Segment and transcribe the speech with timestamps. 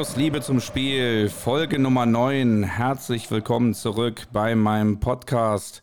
[0.00, 2.62] Aus Liebe zum Spiel, Folge Nummer 9.
[2.62, 5.82] Herzlich willkommen zurück bei meinem Podcast.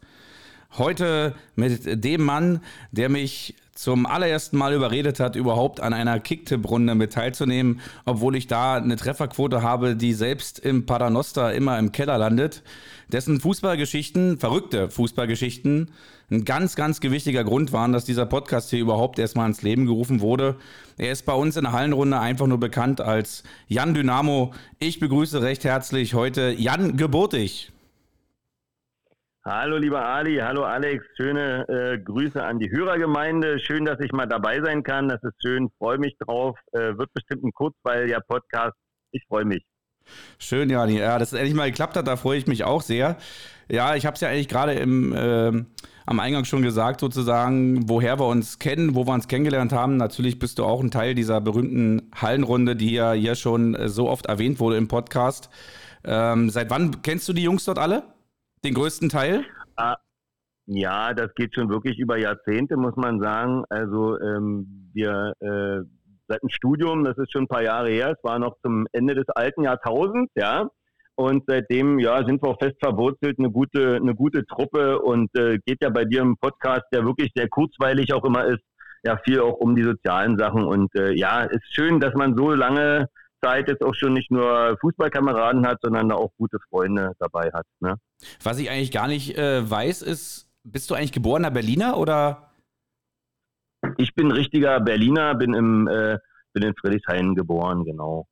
[0.78, 6.96] Heute mit dem Mann, der mich zum allerersten Mal überredet hat, überhaupt an einer Kicktipp-Runde
[6.96, 12.18] mit teilzunehmen, obwohl ich da eine Trefferquote habe, die selbst im Paternoster immer im Keller
[12.18, 12.64] landet.
[13.11, 15.92] Dessen Fußballgeschichten, verrückte Fußballgeschichten,
[16.32, 20.22] ein ganz, ganz gewichtiger Grund waren, dass dieser Podcast hier überhaupt erstmal ins Leben gerufen
[20.22, 20.56] wurde.
[20.97, 24.54] Er ist bei uns in der Hallenrunde einfach nur bekannt als Jan Dynamo.
[24.80, 27.72] Ich begrüße recht herzlich heute Jan Geburtig.
[29.50, 33.59] Hallo lieber Ali, hallo Alex, schöne äh, Grüße an die Hörergemeinde.
[33.59, 35.08] Schön, dass ich mal dabei sein kann.
[35.08, 36.59] Das ist schön, freue mich drauf.
[36.73, 38.75] Äh, wird bestimmt ein kurzweiliger Podcast.
[39.13, 39.63] Ich freue mich.
[40.38, 40.99] Schön, Jani.
[40.99, 43.16] Ja, dass es endlich mal geklappt hat, da freue ich mich auch sehr.
[43.69, 45.63] Ja, ich habe es ja eigentlich gerade äh,
[46.05, 49.95] am Eingang schon gesagt, sozusagen, woher wir uns kennen, wo wir uns kennengelernt haben.
[49.95, 54.09] Natürlich bist du auch ein Teil dieser berühmten Hallenrunde, die ja hier schon äh, so
[54.09, 55.50] oft erwähnt wurde im Podcast.
[56.03, 58.03] Ähm, seit wann kennst du die Jungs dort alle?
[58.63, 59.45] Den größten Teil?
[59.75, 59.97] Ah,
[60.66, 63.63] ja, das geht schon wirklich über Jahrzehnte, muss man sagen.
[63.69, 65.81] Also ähm, wir äh,
[66.27, 69.16] seit dem Studium, das ist schon ein paar Jahre her, es war noch zum Ende
[69.16, 70.69] des alten Jahrtausends, ja.
[71.16, 75.58] Und seitdem ja, sind wir auch fest verwurzelt, eine gute, eine gute Truppe und äh,
[75.66, 78.61] geht ja bei dir im Podcast, der wirklich sehr kurzweilig auch immer ist,
[79.03, 80.63] ja viel auch um die sozialen Sachen.
[80.63, 83.08] Und äh, ja, ist schön, dass man so lange
[83.44, 87.66] Zeit jetzt auch schon nicht nur Fußballkameraden hat, sondern auch gute Freunde dabei hat.
[87.80, 87.95] Ne?
[88.41, 92.51] Was ich eigentlich gar nicht äh, weiß, ist, bist du eigentlich geborener Berliner oder?
[93.97, 96.17] Ich bin richtiger Berliner, bin im äh,
[96.53, 98.27] bin in Friedrichshain geboren, genau.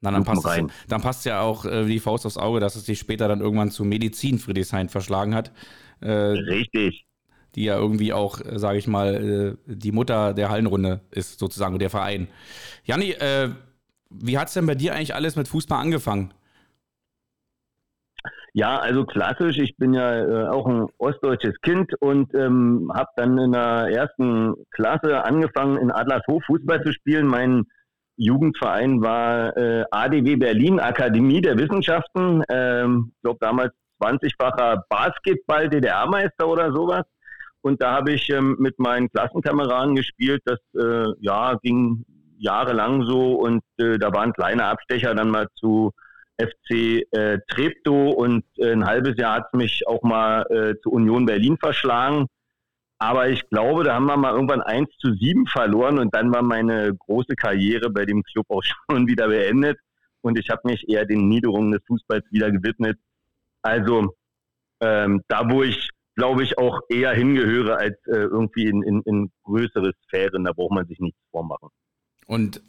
[0.00, 2.84] Na, dann passt, es, dann passt ja auch äh, die Faust aufs Auge, dass es
[2.84, 5.52] dich später dann irgendwann zu Medizin Friedrichshain verschlagen hat.
[6.00, 7.06] Äh, Richtig.
[7.54, 11.78] Die ja irgendwie auch, äh, sage ich mal, äh, die Mutter der Hallenrunde ist, sozusagen,
[11.78, 12.26] der Verein.
[12.84, 13.14] Janni,
[14.10, 16.34] wie hat es denn bei dir eigentlich alles mit Fußball angefangen?
[18.54, 19.58] Ja, also klassisch.
[19.58, 24.54] Ich bin ja äh, auch ein ostdeutsches Kind und ähm, habe dann in der ersten
[24.70, 27.26] Klasse angefangen, in Adlershof Fußball zu spielen.
[27.26, 27.64] Mein
[28.16, 32.42] Jugendverein war äh, ADW Berlin, Akademie der Wissenschaften.
[32.50, 37.04] Ähm, ich glaube damals 20-facher Basketball-DDR-Meister oder sowas.
[37.62, 40.42] Und da habe ich ähm, mit meinen Klassenkameraden gespielt.
[40.44, 42.04] Das äh, ja, ging
[42.38, 45.92] jahrelang so und äh, da waren kleine Abstecher dann mal zu
[46.38, 50.90] FC äh, Treptow und äh, ein halbes Jahr hat es mich auch mal äh, zu
[50.90, 52.26] Union Berlin verschlagen.
[52.98, 56.42] Aber ich glaube, da haben wir mal irgendwann 1 zu 7 verloren und dann war
[56.42, 59.78] meine große Karriere bei dem Club auch schon wieder beendet
[60.22, 62.98] und ich habe mich eher den Niederungen des Fußballs wieder gewidmet.
[63.62, 64.14] Also
[64.80, 69.32] ähm, da, wo ich, glaube ich, auch eher hingehöre als äh, irgendwie in, in, in
[69.44, 71.68] größere Sphären, da braucht man sich nichts vormachen.
[72.26, 72.62] Und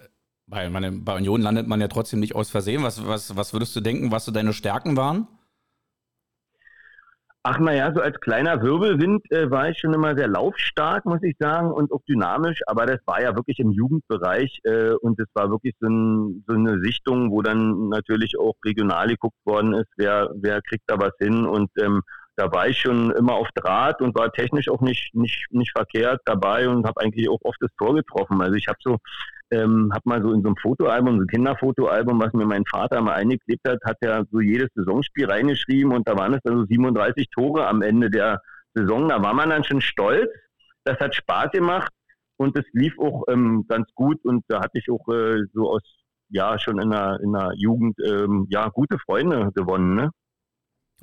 [0.47, 2.83] bei, meine, bei Union landet man ja trotzdem nicht aus Versehen.
[2.83, 5.27] Was, was, was würdest du denken, was so deine Stärken waren?
[7.45, 11.35] Ach naja, so als kleiner Wirbelwind äh, war ich schon immer sehr laufstark, muss ich
[11.37, 15.49] sagen, und auch dynamisch, aber das war ja wirklich im Jugendbereich äh, und es war
[15.49, 20.29] wirklich so, ein, so, eine Sichtung, wo dann natürlich auch regional geguckt worden ist, wer,
[20.35, 22.01] wer kriegt da was hin und ähm,
[22.35, 26.21] da war ich schon immer auf Draht und war technisch auch nicht, nicht, nicht verkehrt
[26.25, 28.41] dabei und habe eigentlich auch oft das Tor getroffen.
[28.41, 28.97] Also ich habe so
[29.51, 33.01] ähm, habe mal so in so einem Fotoalbum, so ein Kinderfotoalbum, was mir mein Vater
[33.01, 36.65] mal eingeklebt hat, hat er so jedes Saisonspiel reingeschrieben und da waren es dann so
[36.65, 38.41] 37 Tore am Ende der
[38.73, 39.09] Saison.
[39.09, 40.29] Da war man dann schon stolz.
[40.85, 41.91] Das hat Spaß gemacht
[42.37, 45.83] und es lief auch ähm, ganz gut und da hatte ich auch äh, so aus,
[46.29, 50.09] ja, schon in der, in der Jugend, ähm, ja, gute Freunde gewonnen, ne?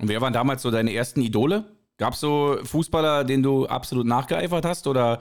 [0.00, 1.64] Und wer waren damals so deine ersten Idole?
[1.98, 5.20] Gab es so Fußballer, denen du absolut nachgeeifert hast oder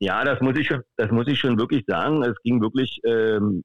[0.00, 2.22] ja, das muss ich schon, das muss ich schon wirklich sagen.
[2.22, 3.62] Es ging wirklich ähm,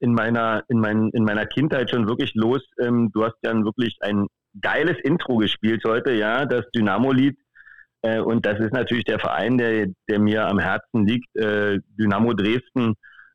[0.00, 2.62] in meiner, in, mein, in meiner Kindheit schon wirklich los.
[2.80, 4.26] Ähm, du hast ja wirklich ein
[4.60, 7.36] geiles Intro gespielt heute, ja, das Dynamo-Lied.
[8.02, 11.28] Äh, und das ist natürlich der Verein, der, der mir am Herzen liegt.
[11.36, 12.94] Äh, Dynamo Dresden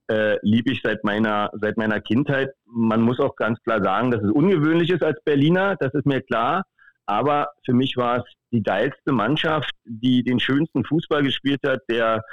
[0.09, 2.51] äh, liebe ich seit meiner, seit meiner Kindheit.
[2.65, 6.21] Man muss auch ganz klar sagen, dass es ungewöhnlich ist als Berliner, das ist mir
[6.21, 6.63] klar.
[7.05, 11.81] Aber für mich war es die geilste Mannschaft, die den schönsten Fußball gespielt hat.
[11.89, 12.23] Der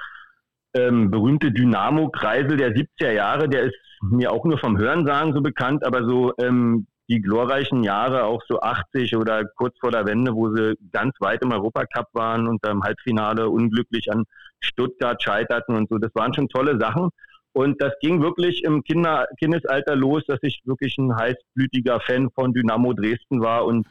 [0.75, 5.85] ähm, berühmte Dynamo-Kreisel der 70er Jahre, der ist mir auch nur vom Hörensagen so bekannt,
[5.85, 10.55] aber so ähm, die glorreichen Jahre, auch so 80 oder kurz vor der Wende, wo
[10.55, 14.25] sie ganz weit im Europacup waren und im Halbfinale unglücklich an
[14.61, 17.11] Stuttgart scheiterten und so, das waren schon tolle Sachen.
[17.53, 22.53] Und das ging wirklich im Kinder Kindesalter los, dass ich wirklich ein heißblütiger Fan von
[22.53, 23.87] Dynamo Dresden war und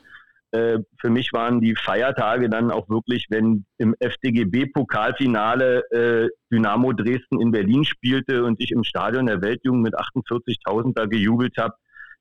[0.52, 7.40] äh, für mich waren die Feiertage dann auch wirklich, wenn im FDGB-Pokalfinale äh, Dynamo Dresden
[7.40, 11.76] in Berlin spielte und ich im Stadion der Weltjugend mit 48.000 da gejubelt habe.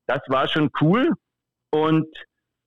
[0.07, 1.13] Das war schon cool
[1.71, 2.07] und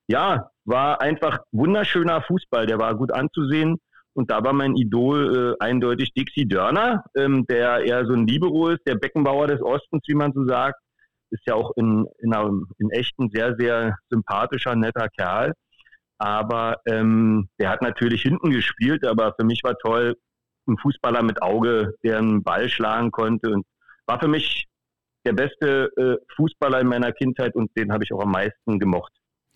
[0.08, 2.66] ja, war einfach wunderschöner Fußball.
[2.66, 3.80] Der war gut anzusehen.
[4.13, 8.69] Und da war mein Idol äh, eindeutig Dixie Dörner, ähm, der eher so ein Libero
[8.69, 10.80] ist, der Beckenbauer des Ostens, wie man so sagt
[11.31, 15.54] ist ja auch in, in, einem, in echt ein sehr, sehr sympathischer, netter Kerl.
[16.18, 20.16] Aber ähm, der hat natürlich hinten gespielt, aber für mich war toll,
[20.68, 23.66] ein Fußballer mit Auge, der einen Ball schlagen konnte und
[24.06, 24.68] war für mich
[25.25, 29.12] der beste äh, Fußballer in meiner Kindheit und den habe ich auch am meisten gemocht.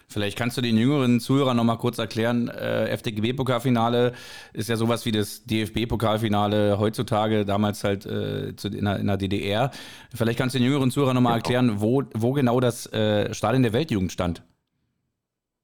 [0.07, 4.13] Vielleicht kannst du den jüngeren Zuhörern noch mal kurz erklären, äh, FDGB-Pokalfinale
[4.53, 9.17] ist ja sowas wie das DFB-Pokalfinale heutzutage, damals halt äh, zu, in, der, in, der,
[9.17, 9.71] DDR.
[10.13, 11.37] Vielleicht kannst du den jüngeren Zuhörern noch mal genau.
[11.37, 14.43] erklären, wo, wo genau das äh, Stadion der Weltjugend stand.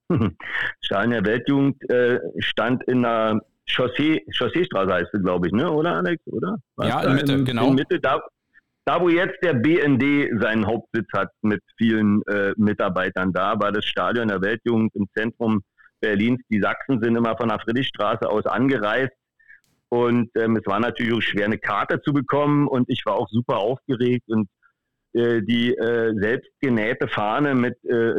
[0.81, 5.69] Stadion der Weltjugend äh, stand in der Chaussee, Chausseestraße heißt es, glaube ich, ne?
[5.71, 6.21] oder Alex?
[6.25, 6.57] Oder?
[6.75, 7.67] Was ja, in Mitte, in, genau.
[7.67, 8.21] In Mitte, da,
[8.85, 13.85] da, wo jetzt der BND seinen Hauptsitz hat mit vielen äh, Mitarbeitern da, war das
[13.85, 15.61] Stadion der Weltjugend im Zentrum
[16.01, 16.41] Berlins.
[16.49, 19.13] Die Sachsen sind immer von der Friedrichstraße aus angereist.
[19.89, 22.67] Und ähm, es war natürlich auch schwer, eine Karte zu bekommen.
[22.67, 24.23] Und ich war auch super aufgeregt.
[24.27, 24.47] Und
[25.13, 28.13] äh, die äh, selbstgenähte Fahne mit äh,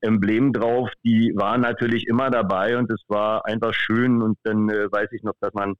[0.00, 2.76] Emblem drauf, die war natürlich immer dabei.
[2.76, 4.22] Und es war einfach schön.
[4.22, 5.74] Und dann äh, weiß ich noch, dass man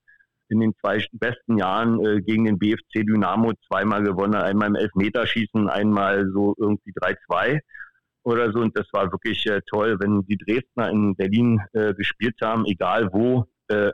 [0.51, 5.69] in den zwei besten Jahren äh, gegen den BFC Dynamo zweimal gewonnen, einmal im Elfmeterschießen,
[5.69, 7.61] einmal so irgendwie 3-2
[8.25, 8.61] oder so.
[8.61, 13.13] Und das war wirklich äh, toll, wenn die Dresdner in Berlin äh, gespielt haben, egal
[13.13, 13.93] wo, äh,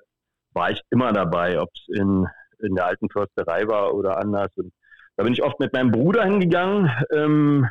[0.53, 2.27] war ich immer dabei, ob es in,
[2.61, 4.49] in der alten Försterei war oder anders.
[4.57, 4.73] Und
[5.17, 6.91] da bin ich oft mit meinem Bruder hingegangen.
[7.13, 7.69] Ähm,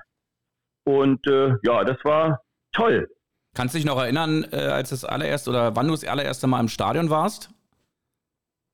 [0.83, 2.41] und äh, ja, das war
[2.71, 3.07] toll.
[3.55, 6.59] Kannst du dich noch erinnern, äh, als das allererste oder wann du das allererste Mal
[6.59, 7.49] im Stadion warst?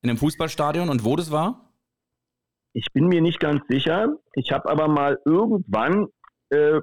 [0.03, 1.71] In einem Fußballstadion und wo das war?
[2.73, 4.15] Ich bin mir nicht ganz sicher.
[4.33, 6.07] Ich habe aber mal irgendwann
[6.49, 6.79] äh,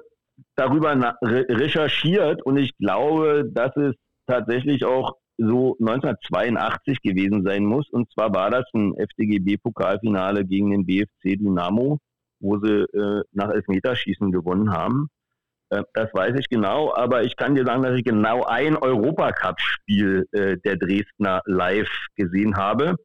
[0.55, 3.95] darüber re recherchiert und ich glaube, dass es
[4.25, 7.89] tatsächlich auch so 1982 gewesen sein muss.
[7.89, 11.99] Und zwar war das ein FDGB-Pokalfinale gegen den BFC Dynamo,
[12.39, 15.09] wo sie äh, nach Elfmeterschießen gewonnen haben.
[15.69, 20.27] Äh, das weiß ich genau, aber ich kann dir sagen, dass ich genau ein Europacup-Spiel
[20.31, 22.95] äh, der Dresdner live gesehen habe.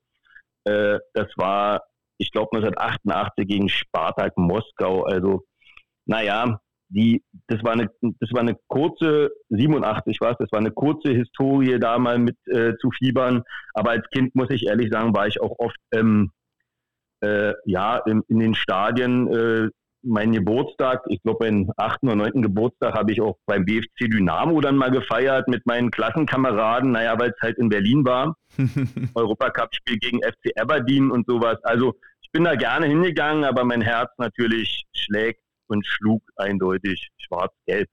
[0.65, 1.83] Äh, das war,
[2.19, 5.05] ich glaube, 1988 gegen Spartak Moskau.
[5.05, 5.45] Also,
[6.07, 7.91] naja, die, das war eine,
[8.21, 12.37] das war eine kurze, 87 war es, das war eine kurze Historie, da mal mit
[12.47, 13.43] äh, zu fiebern.
[13.73, 16.31] Aber als Kind muss ich ehrlich sagen, war ich auch oft, ähm,
[17.21, 19.29] äh, ja, in, in, den Stadien,
[20.05, 24.61] mein Geburtstag, ich glaube, meinen achten oder neunten Geburtstag habe ich auch beim BFC Dynamo
[24.61, 28.37] dann mal gefeiert mit meinen Klassenkameraden, naja, weil es halt in Berlin war.
[29.15, 31.59] Europacup-Spiel gegen FC Aberdeen und sowas.
[31.65, 37.89] Also ich bin da gerne hingegangen, aber mein Herz natürlich schlägt und schlug eindeutig schwarz-gelb.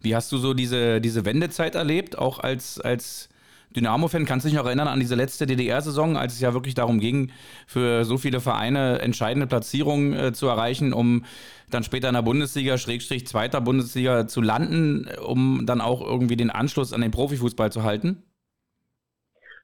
[0.00, 3.28] Wie hast du so diese, diese Wendezeit erlebt, auch als, als
[3.72, 4.24] Dynamo-Fan?
[4.24, 7.30] Kannst du dich noch erinnern an diese letzte DDR-Saison, als es ja wirklich darum ging,
[7.66, 11.24] für so viele Vereine entscheidende Platzierungen äh, zu erreichen, um
[11.70, 16.50] dann später in der Bundesliga, Schrägstrich zweiter Bundesliga zu landen, um dann auch irgendwie den
[16.50, 18.22] Anschluss an den Profifußball zu halten?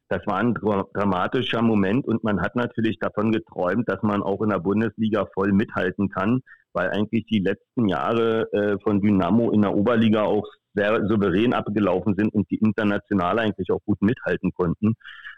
[0.08, 4.48] das war ein dramatischer Moment und man hat natürlich davon geträumt, dass man auch in
[4.48, 6.40] der Bundesliga voll mithalten kann,
[6.72, 12.14] weil eigentlich die letzten Jahre äh, von Dynamo in der Oberliga auch sehr souverän abgelaufen
[12.16, 14.94] sind und die international eigentlich auch gut mithalten konnten.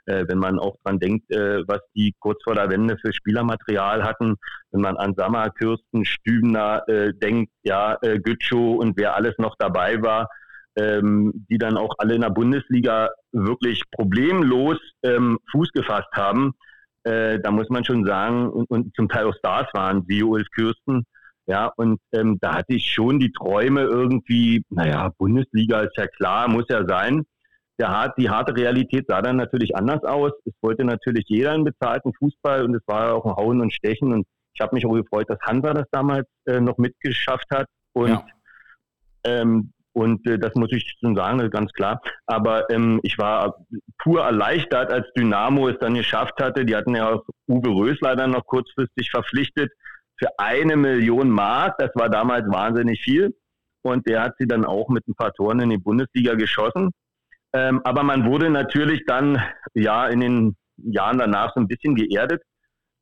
[0.06, 4.02] Äh, wenn man auch dran denkt, äh, was die kurz vor der Wende für Spielermaterial
[4.04, 4.36] hatten,
[4.70, 9.54] wenn man an Sammer, Kürsten, Stübner äh, denkt, ja, äh, Gütschow und wer alles noch
[9.58, 10.28] dabei war,
[10.76, 16.52] ähm, die dann auch alle in der Bundesliga wirklich problemlos ähm, Fuß gefasst haben.
[17.04, 20.46] Äh, da muss man schon sagen, und, und, zum Teil auch Stars waren, wie Ulf
[20.54, 21.04] Kürsten.
[21.50, 26.46] Ja, und ähm, da hatte ich schon die Träume irgendwie, naja, Bundesliga ist ja klar,
[26.46, 27.26] muss ja sein.
[27.76, 30.30] Der, die harte Realität sah dann natürlich anders aus.
[30.44, 34.12] Es wollte natürlich jeder einen bezahlten Fußball und es war auch ein Hauen und Stechen.
[34.12, 37.66] Und ich habe mich auch gefreut, dass Hansa das damals äh, noch mitgeschafft hat.
[37.94, 38.24] Und ja.
[39.24, 42.00] ähm, und äh, das muss ich schon sagen, ganz klar.
[42.26, 43.56] Aber ähm, ich war
[43.98, 46.64] pur erleichtert, als Dynamo es dann geschafft hatte.
[46.64, 49.72] Die hatten ja auch Uwe Rösler dann noch kurzfristig verpflichtet
[50.20, 51.78] für eine Million Mark.
[51.78, 53.34] Das war damals wahnsinnig viel.
[53.82, 56.90] Und der hat sie dann auch mit ein paar Toren in die Bundesliga geschossen.
[57.54, 59.42] Ähm, aber man wurde natürlich dann
[59.74, 62.42] ja in den Jahren danach so ein bisschen geerdet.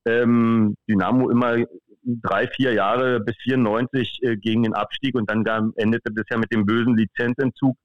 [0.07, 1.57] Ähm, Dynamo immer
[2.05, 6.53] drei, vier Jahre bis 94 äh, gegen den Abstieg und dann endete das ja mit
[6.53, 7.77] dem bösen Lizenzentzug.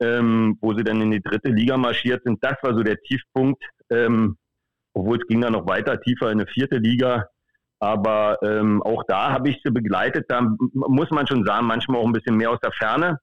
[0.00, 2.38] ähm, wo sie dann in die dritte Liga marschiert sind.
[2.42, 4.36] Das war so der Tiefpunkt, ähm,
[4.94, 7.28] obwohl es ging dann noch weiter tiefer in eine vierte Liga.
[7.80, 10.26] Aber ähm, auch da habe ich sie begleitet.
[10.28, 10.40] Da
[10.72, 13.18] muss man schon sagen, manchmal auch ein bisschen mehr aus der Ferne.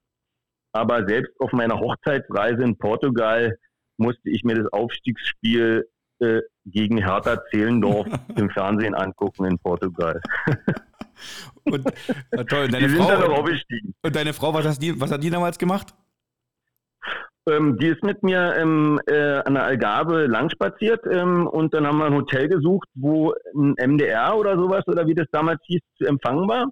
[0.71, 3.57] Aber selbst auf meiner Hochzeitsreise in Portugal
[3.97, 10.21] musste ich mir das Aufstiegsspiel äh, gegen Hertha Zehlendorf im Fernsehen angucken in Portugal.
[11.65, 11.85] und,
[12.47, 13.45] toll, deine Frau,
[14.03, 15.93] Und deine Frau, was, die, was hat die damals gemacht?
[17.47, 21.99] Ähm, die ist mit mir ähm, äh, an der Algarve langspaziert ähm, und dann haben
[21.99, 26.05] wir ein Hotel gesucht, wo ein MDR oder sowas oder wie das damals hieß, zu
[26.05, 26.65] empfangen war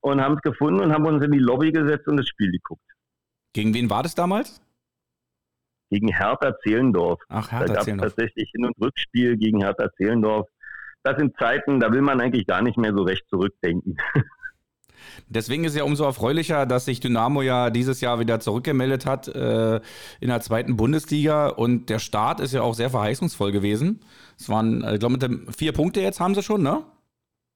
[0.00, 2.84] und haben es gefunden und haben uns in die Lobby gesetzt und das Spiel geguckt.
[3.52, 4.62] Gegen wen war das damals?
[5.90, 7.20] Gegen Hertha Zehlendorf.
[7.28, 10.48] Ach, Hertha da gab es tatsächlich Hin- und Rückspiel gegen Hertha Zehlendorf.
[11.02, 13.96] Das sind Zeiten, da will man eigentlich gar nicht mehr so recht zurückdenken.
[15.28, 19.28] Deswegen ist es ja umso erfreulicher, dass sich Dynamo ja dieses Jahr wieder zurückgemeldet hat
[19.28, 19.80] äh,
[20.20, 24.00] in der zweiten Bundesliga und der Start ist ja auch sehr verheißungsvoll gewesen.
[24.38, 25.18] Es waren, äh, ich glaube,
[25.56, 26.82] vier Punkte jetzt haben sie schon, ne?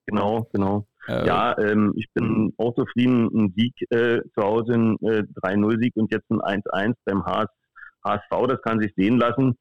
[0.07, 0.87] Genau, genau.
[1.09, 3.29] Äh, ja, ähm, ich bin auch zufrieden.
[3.33, 8.63] Ein Sieg äh, zu Hause, ein äh, 3-0-Sieg und jetzt ein 1-1 beim HSV, das
[8.63, 9.57] kann sich sehen lassen.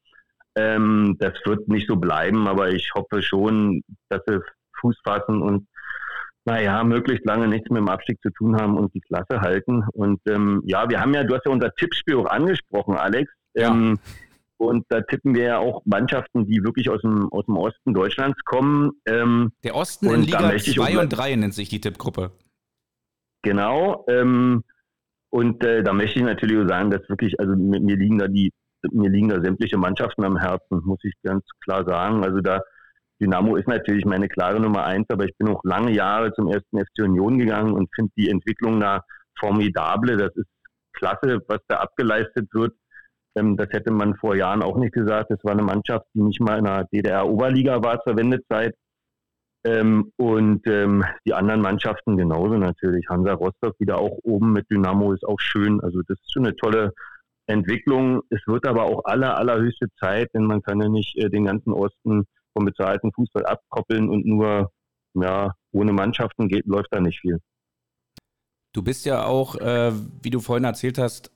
[0.56, 4.40] Ähm, das wird nicht so bleiben, aber ich hoffe schon, dass sie
[4.80, 5.68] Fuß fassen und
[6.44, 9.84] naja, möglichst lange nichts mit dem Abstieg zu tun haben und die Klasse halten.
[9.92, 13.30] Und ähm, ja, wir haben ja, du hast ja unser Tippspiel auch angesprochen, Alex.
[13.54, 13.70] Ja.
[13.70, 13.98] Ähm,
[14.56, 18.38] und da tippen wir ja auch Mannschaften, die wirklich aus dem, aus dem Osten Deutschlands
[18.44, 18.90] kommen.
[19.06, 22.32] Ähm, Der Osten in Liga 2 und 3 nennt sich die Tippgruppe.
[23.42, 24.04] Genau.
[24.08, 24.62] Ähm,
[25.30, 28.28] und äh, da möchte ich natürlich auch sagen, dass wirklich, also mir, mir liegen da
[28.28, 28.52] die,
[28.90, 32.22] mir liegen da sämtliche Mannschaften am Herzen, muss ich ganz klar sagen.
[32.22, 32.60] Also da
[33.20, 36.78] Dynamo ist natürlich meine klare Nummer eins, aber ich bin auch lange Jahre zum ersten
[36.78, 39.02] FC Union gegangen und finde die Entwicklung da
[39.38, 40.16] formidable.
[40.16, 40.48] Das ist
[40.92, 42.74] klasse, was da abgeleistet wird.
[43.36, 45.30] Ähm, das hätte man vor Jahren auch nicht gesagt.
[45.30, 48.74] Das war eine Mannschaft, die nicht mal in der DDR-Oberliga war zur Wendezeit.
[49.62, 53.06] Ähm, und ähm, die anderen Mannschaften genauso natürlich.
[53.10, 55.80] Hansa Rostock wieder auch oben mit Dynamo ist auch schön.
[55.82, 56.92] Also das ist schon eine tolle
[57.46, 58.22] Entwicklung.
[58.30, 61.72] Es wird aber auch aller, allerhöchste Zeit, denn man kann ja nicht äh, den ganzen
[61.72, 64.70] Osten vom bezahlten Fußball abkoppeln und nur
[65.14, 67.38] ja, ohne Mannschaften geht, läuft da nicht viel.
[68.72, 69.92] Du bist ja auch, äh,
[70.22, 71.32] wie du vorhin erzählt hast,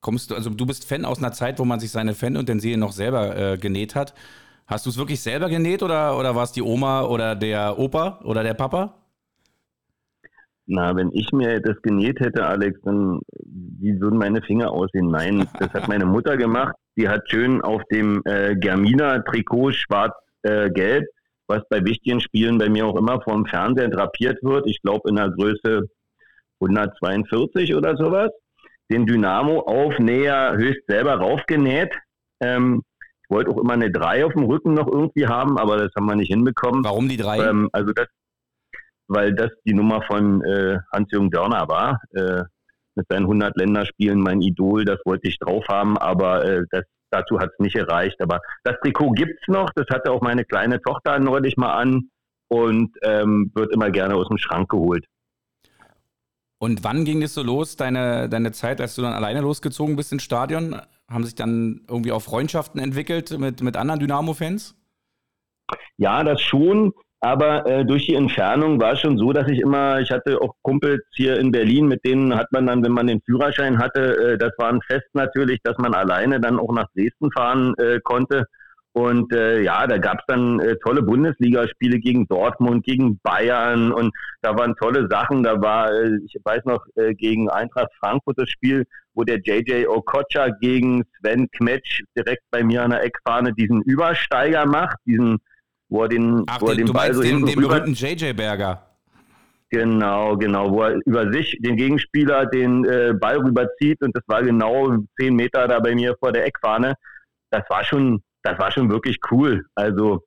[0.00, 2.92] kommst du, also du bist Fan aus einer Zeit, wo man sich seine Fanutensilien noch
[2.92, 4.14] selber äh, genäht hat.
[4.66, 8.20] Hast du es wirklich selber genäht oder, oder war es die Oma oder der Opa
[8.24, 8.94] oder der Papa?
[10.66, 15.08] Na, wenn ich mir das genäht hätte, Alex, dann wie würden meine Finger aussehen?
[15.08, 16.74] Nein, das hat meine Mutter gemacht.
[16.96, 21.06] Die hat schön auf dem äh, Germina-Trikot schwarz äh, gelb,
[21.46, 24.66] was bei wichtigen Spielen bei mir auch immer vom Fernseher drapiert wird.
[24.66, 25.88] Ich glaube in der Größe
[26.60, 28.30] 142 oder sowas.
[28.90, 31.94] Den Dynamo auf näher höchst selber raufgenäht.
[32.40, 32.82] Ähm,
[33.22, 36.06] ich wollte auch immer eine 3 auf dem Rücken noch irgendwie haben, aber das haben
[36.06, 36.84] wir nicht hinbekommen.
[36.84, 37.48] Warum die 3?
[37.48, 38.06] Ähm, also das,
[39.08, 42.00] weil das die Nummer von äh, Hans-Jürgen Dörner war.
[42.14, 42.44] Äh,
[42.96, 47.38] mit seinen 100 Länderspielen mein Idol, das wollte ich drauf haben, aber äh, das dazu
[47.38, 48.20] hat es nicht gereicht.
[48.20, 52.10] Aber das Trikot gibt es noch, das hatte auch meine kleine Tochter neulich mal an
[52.48, 55.04] und ähm, wird immer gerne aus dem Schrank geholt.
[56.58, 60.12] Und wann ging es so los, deine, deine Zeit, als du dann alleine losgezogen bist
[60.12, 60.80] ins Stadion?
[61.08, 64.74] Haben sich dann irgendwie auch Freundschaften entwickelt mit, mit anderen Dynamo-Fans?
[65.98, 66.92] Ja, das schon.
[67.26, 70.54] Aber äh, durch die Entfernung war es schon so, dass ich immer, ich hatte auch
[70.62, 74.38] Kumpels hier in Berlin, mit denen hat man dann, wenn man den Führerschein hatte, äh,
[74.38, 78.44] das war ein Fest natürlich, dass man alleine dann auch nach Dresden fahren äh, konnte.
[78.92, 84.14] Und äh, ja, da gab es dann äh, tolle Bundesligaspiele gegen Dortmund, gegen Bayern und
[84.42, 85.42] da waren tolle Sachen.
[85.42, 89.88] Da war, äh, ich weiß noch, äh, gegen Eintracht Frankfurt das Spiel, wo der JJ
[89.88, 95.38] Okocha gegen Sven Kmetsch direkt bei mir an der Eckfahne diesen Übersteiger macht, diesen
[95.88, 98.82] wo er den, Ach, wo er den, den Ball so den, den berühmten JJ Berger.
[99.70, 104.42] Genau, genau, wo er über sich den Gegenspieler den äh, Ball rüberzieht und das war
[104.42, 106.94] genau zehn Meter da bei mir vor der Eckfahne.
[107.50, 109.64] Das war schon, das war schon wirklich cool.
[109.74, 110.22] Also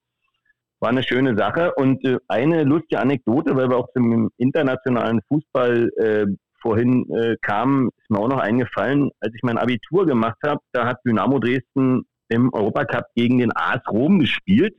[0.82, 5.90] war eine schöne Sache und äh, eine lustige Anekdote, weil wir auch zum internationalen Fußball
[5.98, 6.26] äh,
[6.62, 10.86] vorhin äh, kamen, ist mir auch noch eingefallen, als ich mein Abitur gemacht habe, da
[10.86, 14.76] hat Dynamo Dresden im Europacup gegen den AS Rom gespielt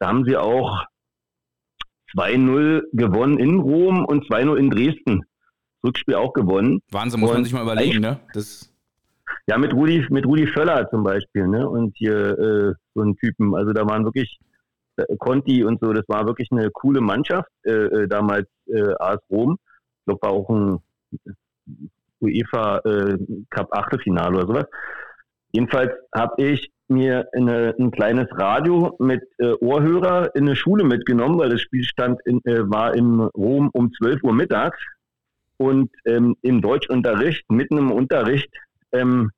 [0.00, 0.82] da haben sie auch
[2.16, 5.22] 2-0 gewonnen in Rom und 2-0 in Dresden.
[5.84, 6.82] Rückspiel auch gewonnen.
[6.90, 8.20] Wahnsinn, muss und man sich mal überlegen, ne?
[8.34, 8.70] Das
[9.46, 11.68] ja, mit Rudi, mit Rudi Völler zum Beispiel, ne?
[11.68, 13.54] Und hier äh, so ein Typen.
[13.54, 14.38] Also da waren wirklich
[14.96, 19.20] äh, Conti und so, das war wirklich eine coole Mannschaft, äh, äh damals äh, AS
[19.30, 19.58] Rom.
[19.98, 20.78] Ich glaube, war auch ein
[22.20, 23.18] UEFA äh,
[23.50, 24.66] Cup Achtelfinale oder sowas.
[25.52, 31.38] Jedenfalls habe ich mir eine, ein kleines Radio mit äh, Ohrhörer in eine Schule mitgenommen,
[31.38, 34.78] weil das Spiel stand in, äh, war in Rom um 12 Uhr mittags.
[35.56, 38.50] Und ähm, im Deutschunterricht, mitten im Unterricht,
[38.92, 39.30] ähm,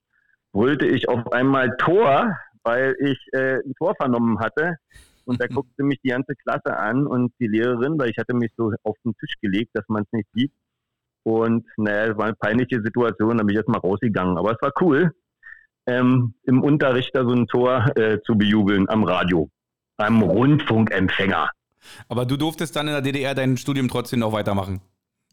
[0.52, 4.76] brüllte ich auf einmal Tor, weil ich äh, ein Tor vernommen hatte.
[5.24, 8.52] Und da guckte mich die ganze Klasse an und die Lehrerin, weil ich hatte mich
[8.56, 10.52] so auf den Tisch gelegt, dass man es nicht sieht.
[11.24, 14.36] Und naja, es war eine peinliche Situation, da bin ich erstmal rausgegangen.
[14.38, 15.12] Aber es war cool,
[15.86, 19.50] ähm, im Unterricht da so ein Tor äh, zu bejubeln am Radio,
[19.96, 21.50] beim Rundfunkempfänger.
[22.08, 24.80] Aber du durftest dann in der DDR dein Studium trotzdem noch weitermachen?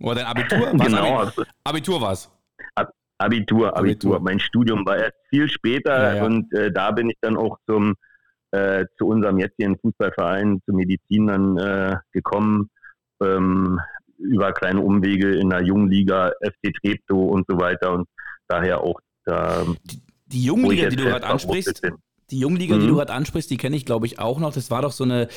[0.02, 0.72] Oder dein Abitur?
[0.74, 1.22] genau.
[1.22, 2.32] Abi Abitur war es?
[2.76, 2.88] Abitur,
[3.20, 4.20] Abitur, Abitur.
[4.22, 6.26] Mein Studium war erst viel später ja, ja.
[6.26, 7.96] und äh, da bin ich dann auch zum
[8.52, 12.70] äh, zu unserem jetzigen Fußballverein, zur Medizin dann äh, gekommen,
[13.22, 13.80] ähm,
[14.18, 18.08] über kleine Umwege in der Jungliga, FC Treptow und so weiter und
[18.48, 19.66] daher auch da.
[20.32, 21.82] Die, Jungliga, die du gerade ansprichst,
[22.32, 22.82] die Jungliga, mhm.
[22.82, 24.54] die du gerade ansprichst, die kenne ich glaube ich auch noch.
[24.54, 25.28] Das war doch so eine,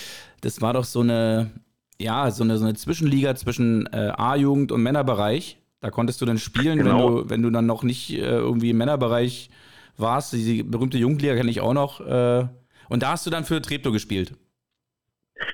[0.40, 1.50] das war doch so eine,
[1.98, 5.58] ja, so eine, so eine Zwischenliga zwischen äh, A-Jugend und Männerbereich.
[5.80, 6.90] Da konntest du dann spielen, genau.
[6.90, 9.50] wenn, du, wenn du dann noch nicht äh, irgendwie im Männerbereich
[9.96, 10.32] warst.
[10.32, 12.00] Die berühmte Jungliga kenne ich auch noch.
[12.00, 12.46] Äh,
[12.88, 14.34] und da hast du dann für Treptow gespielt.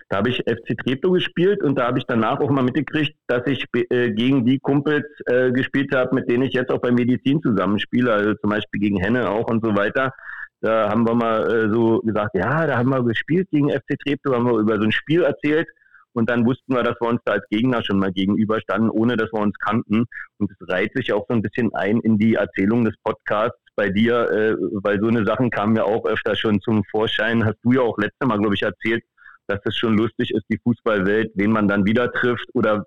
[0.09, 3.47] Da habe ich FC Treptow gespielt und da habe ich danach auch mal mitgekriegt, dass
[3.47, 7.43] ich äh, gegen die Kumpels äh, gespielt habe, mit denen ich jetzt auch bei Medizin
[7.43, 10.13] zusammenspiele, also zum Beispiel gegen Henne auch und so weiter.
[10.61, 14.35] Da haben wir mal äh, so gesagt, ja, da haben wir gespielt gegen FC Treptow,
[14.35, 15.69] haben wir über so ein Spiel erzählt
[16.13, 19.33] und dann wussten wir, dass wir uns da als Gegner schon mal gegenüberstanden, ohne dass
[19.33, 20.07] wir uns kannten.
[20.39, 23.89] Und es reiht sich auch so ein bisschen ein in die Erzählung des Podcasts, bei
[23.89, 27.45] dir, äh, weil so eine Sachen kamen ja auch öfter schon zum Vorschein.
[27.45, 29.05] Hast du ja auch letzte Mal, glaube ich, erzählt,
[29.49, 32.85] dass es schon lustig ist, die Fußballwelt, wen man dann wieder trifft oder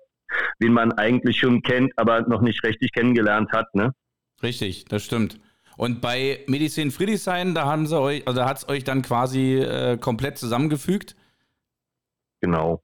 [0.58, 3.92] wen man eigentlich schon kennt, aber noch nicht richtig kennengelernt hat, ne?
[4.42, 5.38] Richtig, das stimmt.
[5.76, 9.96] Und bei Medizin Friedrichshain, da haben sie euch, also hat es euch dann quasi äh,
[9.96, 11.16] komplett zusammengefügt?
[12.40, 12.82] Genau.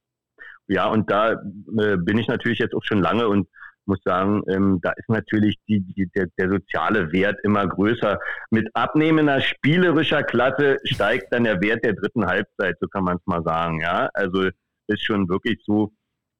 [0.67, 3.47] Ja, und da äh, bin ich natürlich jetzt auch schon lange und
[3.89, 8.17] muss sagen, ähm, da ist natürlich die, die, der, der, soziale Wert immer größer.
[8.51, 13.25] Mit abnehmender spielerischer Klasse steigt dann der Wert der dritten Halbzeit, so kann man es
[13.25, 13.81] mal sagen.
[13.81, 14.47] Ja, also
[14.87, 15.91] ist schon wirklich so,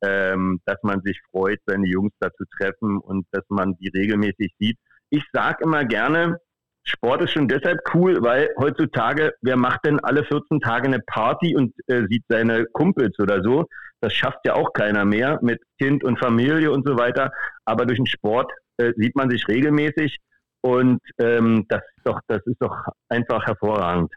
[0.02, 4.54] ähm, dass man sich freut, seine Jungs da zu treffen und dass man die regelmäßig
[4.60, 4.78] sieht.
[5.10, 6.40] Ich sage immer gerne,
[6.84, 11.56] Sport ist schon deshalb cool, weil heutzutage, wer macht denn alle 14 Tage eine Party
[11.56, 13.66] und äh, sieht seine Kumpels oder so?
[14.02, 17.32] Das schafft ja auch keiner mehr mit Kind und Familie und so weiter.
[17.66, 20.18] Aber durch den Sport äh, sieht man sich regelmäßig
[20.62, 22.76] und ähm, das, ist doch, das ist doch
[23.10, 24.14] einfach hervorragend.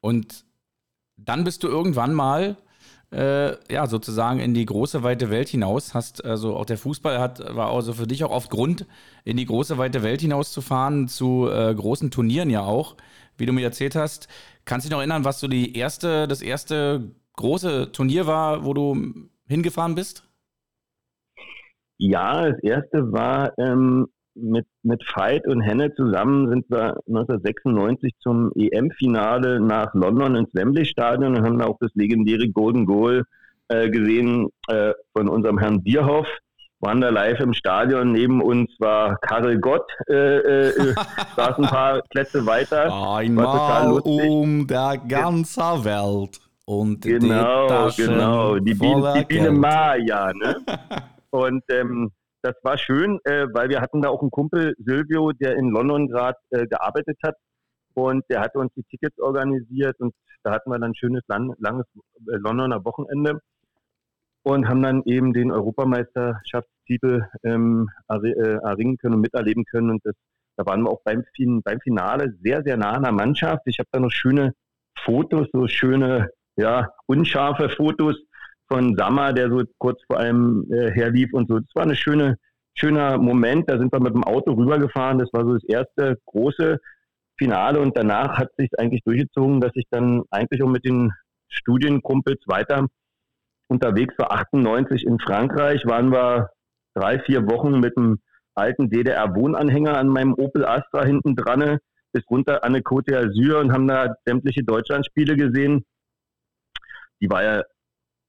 [0.00, 0.44] Und
[1.16, 2.56] dann bist du irgendwann mal
[3.14, 5.94] äh, ja, sozusagen in die große weite Welt hinaus.
[5.94, 8.86] Hast also auch der Fußball hat, war also für dich auch oft Grund,
[9.24, 12.96] in die große weite Welt hinauszufahren, zu äh, großen Turnieren ja auch,
[13.38, 14.28] wie du mir erzählt hast.
[14.64, 18.74] Kannst du dich noch erinnern, was so die erste, das erste große Turnier war, wo
[18.74, 18.96] du
[19.46, 20.28] hingefahren bist?
[21.98, 28.50] Ja, das erste war ähm, mit, mit Veit und Henne zusammen sind wir 1996 zum
[28.56, 33.24] EM-Finale nach London ins Wembley-Stadion und haben da auch das legendäre Golden Goal
[33.68, 36.26] äh, gesehen äh, von unserem Herrn Bierhoff.
[36.80, 38.12] Waren da live im Stadion.
[38.12, 40.94] Neben uns war Karel Gott, äh, äh,
[41.36, 42.92] saß ein paar Plätze weiter.
[42.92, 46.43] Einmal um der ganze Welt.
[46.66, 48.58] Und genau, die genau.
[48.58, 50.56] Die Biene, die Biene Maya, ne?
[51.30, 55.56] Und ähm, das war schön, äh, weil wir hatten da auch einen Kumpel, Silvio, der
[55.56, 57.36] in London gerade äh, gearbeitet hat.
[57.94, 61.54] Und der hatte uns die Tickets organisiert und da hatten wir dann ein schönes, lang,
[61.58, 61.86] langes
[62.28, 63.40] äh, Londoner Wochenende
[64.42, 69.90] und haben dann eben den Europameisterschaftstitel ähm, äh, erringen können und miterleben können.
[69.90, 70.14] Und das,
[70.56, 71.24] da waren wir auch beim,
[71.62, 73.62] beim Finale sehr, sehr nah an der Mannschaft.
[73.66, 74.54] Ich habe da noch schöne
[74.98, 78.16] Fotos, so schöne, ja, unscharfe Fotos
[78.68, 81.58] von Sammer, der so kurz vor allem äh, herlief und so.
[81.58, 82.36] Das war eine schöne,
[82.74, 83.68] schöner Moment.
[83.68, 85.18] Da sind wir mit dem Auto rübergefahren.
[85.18, 86.78] Das war so das erste große
[87.36, 91.12] Finale und danach hat sich eigentlich durchgezogen, dass ich dann eigentlich auch mit den
[91.48, 92.86] Studienkumpels weiter
[93.68, 94.32] unterwegs war.
[94.32, 96.50] 98 in Frankreich waren wir
[96.94, 98.18] drei, vier Wochen mit einem
[98.54, 101.78] alten DDR-Wohnanhänger an meinem Opel Astra hinten dran
[102.12, 105.84] bis runter an eine Côte d'Azur und haben da sämtliche Deutschlandspiele gesehen.
[107.24, 107.62] Die war ja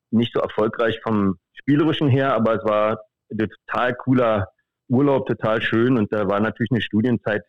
[0.10, 4.47] nicht so erfolgreich vom Spielerischen her, aber es war ein total cooler
[4.88, 7.43] Urlaub, total schön und da war natürlich eine Studienzeit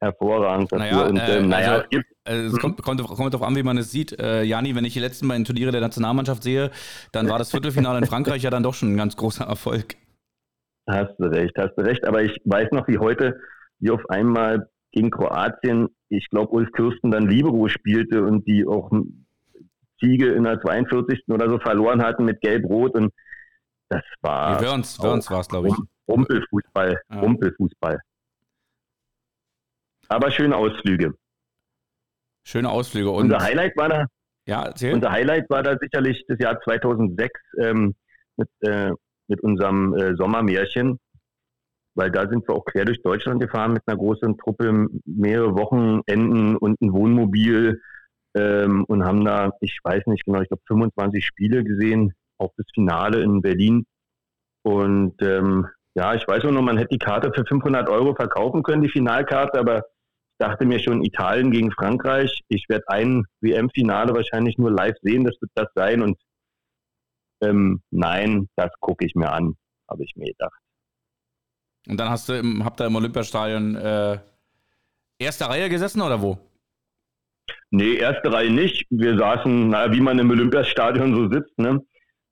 [0.00, 0.84] hervorragend dafür.
[0.84, 3.54] Naja, und, äh, ähm, naja, also, es, gibt, äh, es kommt, kommt, kommt darauf an,
[3.54, 4.18] wie man es sieht.
[4.18, 6.72] Äh, Jani, wenn ich die letzten beiden Turniere der Nationalmannschaft sehe,
[7.12, 9.94] dann war das Viertelfinale in Frankreich ja dann doch schon ein ganz großer Erfolg.
[10.88, 12.04] Hast du recht, hast du recht.
[12.04, 13.38] Aber ich weiß noch wie heute,
[13.78, 18.90] wie auf einmal gegen Kroatien, ich glaube, Ulf Kürsten dann Libero spielte und die auch
[20.02, 21.24] Ziege in der 42.
[21.28, 23.12] oder so verloren hatten mit Gelb-Rot und
[23.88, 24.60] das war.
[24.60, 25.74] Wörns war es, glaube ich.
[26.08, 27.20] Rumpelfußball, ja.
[27.20, 27.98] Rumpelfußball.
[30.08, 31.14] Aber schöne Ausflüge.
[32.44, 33.10] Schöne Ausflüge.
[33.10, 34.06] Und unser Highlight war da.
[34.46, 34.94] Ja, erzähl.
[34.94, 37.94] Unser Highlight war da sicherlich das Jahr 2006 ähm,
[38.36, 38.90] mit, äh,
[39.28, 40.98] mit unserem äh, Sommermärchen,
[41.94, 46.56] weil da sind wir auch quer durch Deutschland gefahren mit einer großen Truppe, mehrere Wochenenden
[46.56, 47.80] und ein Wohnmobil
[48.34, 52.66] ähm, und haben da, ich weiß nicht genau, ich glaube 25 Spiele gesehen, auch das
[52.74, 53.86] Finale in Berlin.
[54.62, 58.62] Und ähm, ja, ich weiß auch noch, man hätte die Karte für 500 Euro verkaufen
[58.62, 64.14] können, die Finalkarte, aber ich dachte mir schon, Italien gegen Frankreich, ich werde ein WM-Finale
[64.14, 66.02] wahrscheinlich nur live sehen, das wird das sein.
[66.02, 66.18] Und
[67.42, 69.54] ähm, nein, das gucke ich mir an,
[69.88, 70.58] habe ich mir gedacht.
[71.88, 74.18] Und dann hast du im, habt ihr im Olympiastadion äh,
[75.18, 76.38] erste Reihe gesessen oder wo?
[77.74, 78.84] Nee, erste Reihe nicht.
[78.90, 81.80] Wir saßen, naja, wie man im Olympiastadion so sitzt, ne?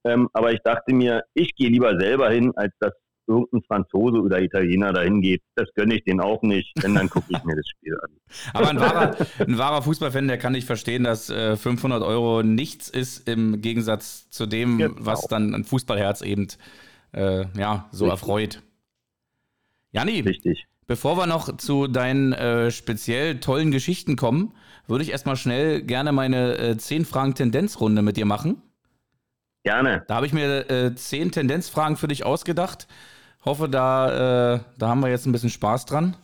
[0.05, 2.92] Ähm, aber ich dachte mir, ich gehe lieber selber hin, als dass
[3.26, 5.42] irgendein Franzose oder Italiener dahin geht.
[5.55, 8.11] Das gönne ich denen auch nicht, denn dann gucke ich mir das Spiel an.
[8.53, 12.90] Aber ein wahrer, ein wahrer Fußballfan, der kann nicht verstehen, dass äh, 500 Euro nichts
[12.90, 14.94] ist im Gegensatz zu dem, genau.
[14.98, 16.48] was dann ein Fußballherz eben
[17.12, 18.20] äh, ja, so Richtig.
[18.20, 18.62] erfreut.
[19.92, 20.66] Janni, Richtig.
[20.87, 24.53] bevor wir noch zu deinen äh, speziell tollen Geschichten kommen,
[24.90, 28.62] würde ich erstmal schnell gerne meine äh, 10 Fragen Tendenzrunde mit dir machen.
[29.62, 30.05] Gerne.
[30.09, 32.88] Da habe ich mir äh, zehn Tendenzfragen für dich ausgedacht.
[33.44, 36.16] Hoffe, da, äh, da haben wir jetzt ein bisschen Spaß dran.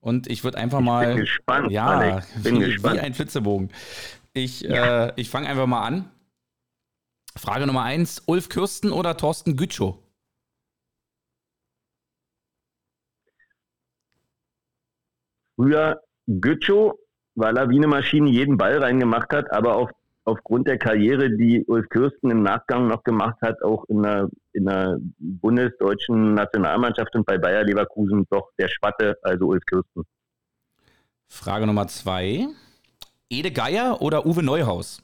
[0.00, 1.02] Und ich würde einfach mal.
[1.02, 1.70] Ich bin gespannt.
[1.70, 2.42] Ja, Alex.
[2.42, 2.96] Bin wie, gespannt.
[2.96, 3.70] wie ein Flitzebogen.
[4.32, 5.06] Ich, ja.
[5.06, 6.10] äh, ich fange einfach mal an.
[7.36, 9.98] Frage Nummer eins: Ulf Kürsten oder Thorsten Gütschow?
[15.56, 16.94] Früher Gütschow,
[17.36, 19.90] weil er wie eine Maschine jeden Ball reingemacht hat, aber auf
[20.26, 24.64] aufgrund der Karriere, die Ulf Kürsten im Nachgang noch gemacht hat, auch in der, in
[24.66, 30.02] der bundesdeutschen Nationalmannschaft und bei Bayer Leverkusen doch der Schwatte, also Ulf Kürsten.
[31.28, 32.48] Frage Nummer zwei.
[33.30, 35.02] Ede Geier oder Uwe Neuhaus?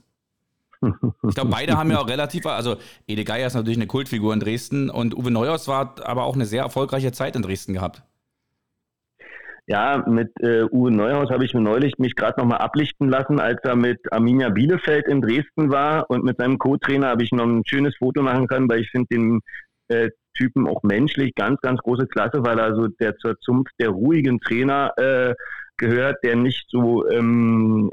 [0.82, 4.40] Ich glaube, beide haben ja auch relativ, also Ede Geier ist natürlich eine Kultfigur in
[4.40, 8.02] Dresden und Uwe Neuhaus war aber auch eine sehr erfolgreiche Zeit in Dresden gehabt.
[9.66, 13.60] Ja, mit äh, Uwe Neuhaus habe ich mir neulich mich gerade nochmal ablichten lassen, als
[13.62, 17.62] er mit Arminia Bielefeld in Dresden war und mit seinem Co-Trainer habe ich noch ein
[17.64, 19.40] schönes Foto machen können, weil ich finde den
[19.88, 23.90] äh, Typen auch menschlich ganz, ganz große Klasse, weil er so der zur Zunft der
[23.90, 25.34] ruhigen Trainer äh,
[25.76, 27.90] gehört, der nicht so, ähm,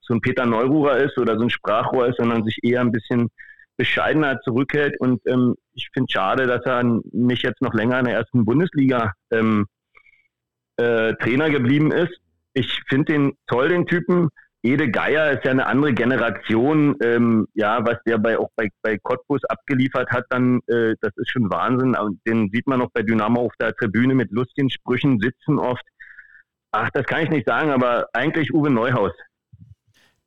[0.00, 3.28] so ein Peter Neururer ist oder so ein Sprachrohr ist, sondern sich eher ein bisschen
[3.76, 4.98] bescheidener zurückhält.
[5.00, 9.12] Und ähm, ich finde schade, dass er nicht jetzt noch länger in der ersten Bundesliga
[9.30, 9.66] ähm,
[10.76, 12.18] äh, Trainer geblieben ist.
[12.54, 14.28] Ich finde den toll, den Typen.
[14.62, 18.98] Ede Geier ist ja eine andere Generation, ähm, ja, was der bei auch bei, bei
[18.98, 21.96] Cottbus abgeliefert hat, dann, äh, das ist schon Wahnsinn.
[22.26, 25.84] Den sieht man auch bei Dynamo auf der Tribüne mit lustigen Sprüchen sitzen oft.
[26.72, 29.12] Ach, das kann ich nicht sagen, aber eigentlich Uwe Neuhaus.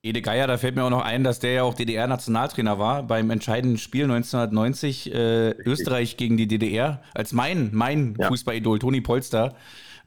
[0.01, 3.29] Ede Geier, da fällt mir auch noch ein, dass der ja auch DDR-Nationaltrainer war beim
[3.31, 8.27] entscheidenden Spiel 1990 äh, Österreich gegen die DDR, als mein, mein ja.
[8.29, 9.55] Fußballidol Toni Polster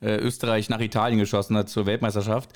[0.03, 2.51] äh, Österreich nach Italien geschossen hat zur Weltmeisterschaft.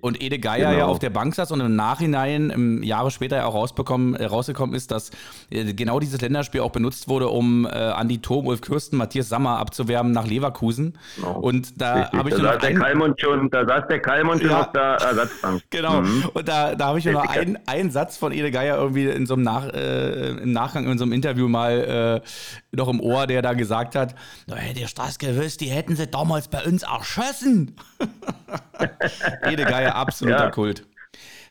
[0.00, 0.78] Und Ede Geier genau.
[0.78, 4.24] ja auf der Bank saß und im Nachhinein, im Jahre später ja auch rausbekommen, äh,
[4.24, 5.10] rausgekommen ist, dass
[5.50, 9.58] äh, genau dieses Länderspiel auch benutzt wurde, um äh, Andi Thom, Ulf Kürsten, Matthias Sammer
[9.58, 10.98] abzuwerben nach Leverkusen.
[11.16, 11.38] Genau.
[11.38, 14.72] Und da habe ich da saß der Kalmund schon, da saß der Kalmund schon auf
[14.72, 15.62] der Ersatzbank.
[15.70, 16.00] Genau.
[16.00, 16.24] Mhm.
[16.32, 19.26] Und da, da habe ich nur noch einen, einen Satz von Ede Geier irgendwie in
[19.26, 23.26] so einem Nach, äh, im Nachgang in so einem Interview mal äh, noch im Ohr,
[23.26, 24.14] der da gesagt hat,
[24.52, 27.76] hätte ich das gewusst, die hätten sie damals bei uns uns erschossen.
[29.48, 30.50] Jede Geier, absoluter ja.
[30.50, 30.86] Kult.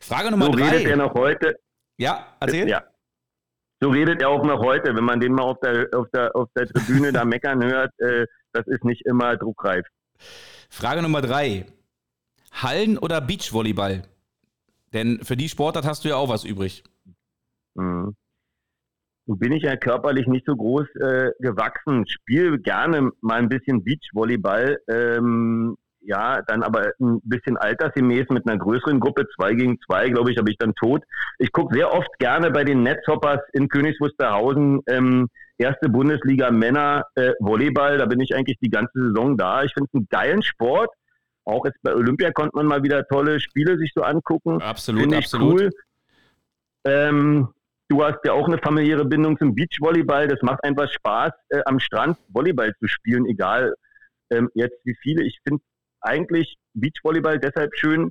[0.01, 0.69] Frage Nummer so drei.
[0.69, 1.55] redet er noch heute.
[1.97, 2.69] Ja, erzähl.
[2.69, 2.83] Ja.
[3.81, 6.49] So redet er auch noch heute, wenn man den mal auf der, auf der, auf
[6.55, 7.91] der Tribüne da meckern hört.
[7.99, 9.85] Äh, das ist nicht immer druckreif.
[10.69, 11.65] Frage Nummer drei.
[12.51, 14.03] Hallen- oder Beachvolleyball?
[14.93, 16.83] Denn für die Sportart hast du ja auch was übrig.
[17.75, 18.15] Mhm.
[19.29, 23.83] Nun bin ich ja körperlich nicht so groß äh, gewachsen, spiele gerne mal ein bisschen
[23.83, 30.09] Beachvolleyball, ähm, ja, dann aber ein bisschen altersgemäß mit einer größeren Gruppe, zwei gegen zwei,
[30.09, 31.03] glaube ich, habe ich dann tot.
[31.37, 33.99] Ich gucke sehr oft gerne bei den Netzhoppers in Königs
[34.87, 35.27] ähm,
[35.59, 39.63] erste Bundesliga Männer äh, Volleyball, da bin ich eigentlich die ganze Saison da.
[39.63, 40.89] Ich finde es einen geilen Sport.
[41.45, 44.59] Auch jetzt bei Olympia konnte man mal wieder tolle Spiele sich so angucken.
[44.59, 45.61] Absolut, absolut.
[45.61, 45.69] Cool.
[46.85, 47.49] Ähm,
[47.89, 50.27] du hast ja auch eine familiäre Bindung zum Beachvolleyball.
[50.27, 53.73] Das macht einfach Spaß, äh, am Strand Volleyball zu spielen, egal
[54.31, 55.23] ähm, jetzt wie viele.
[55.23, 55.61] Ich finde
[56.01, 58.09] eigentlich Beachvolleyball deshalb schön,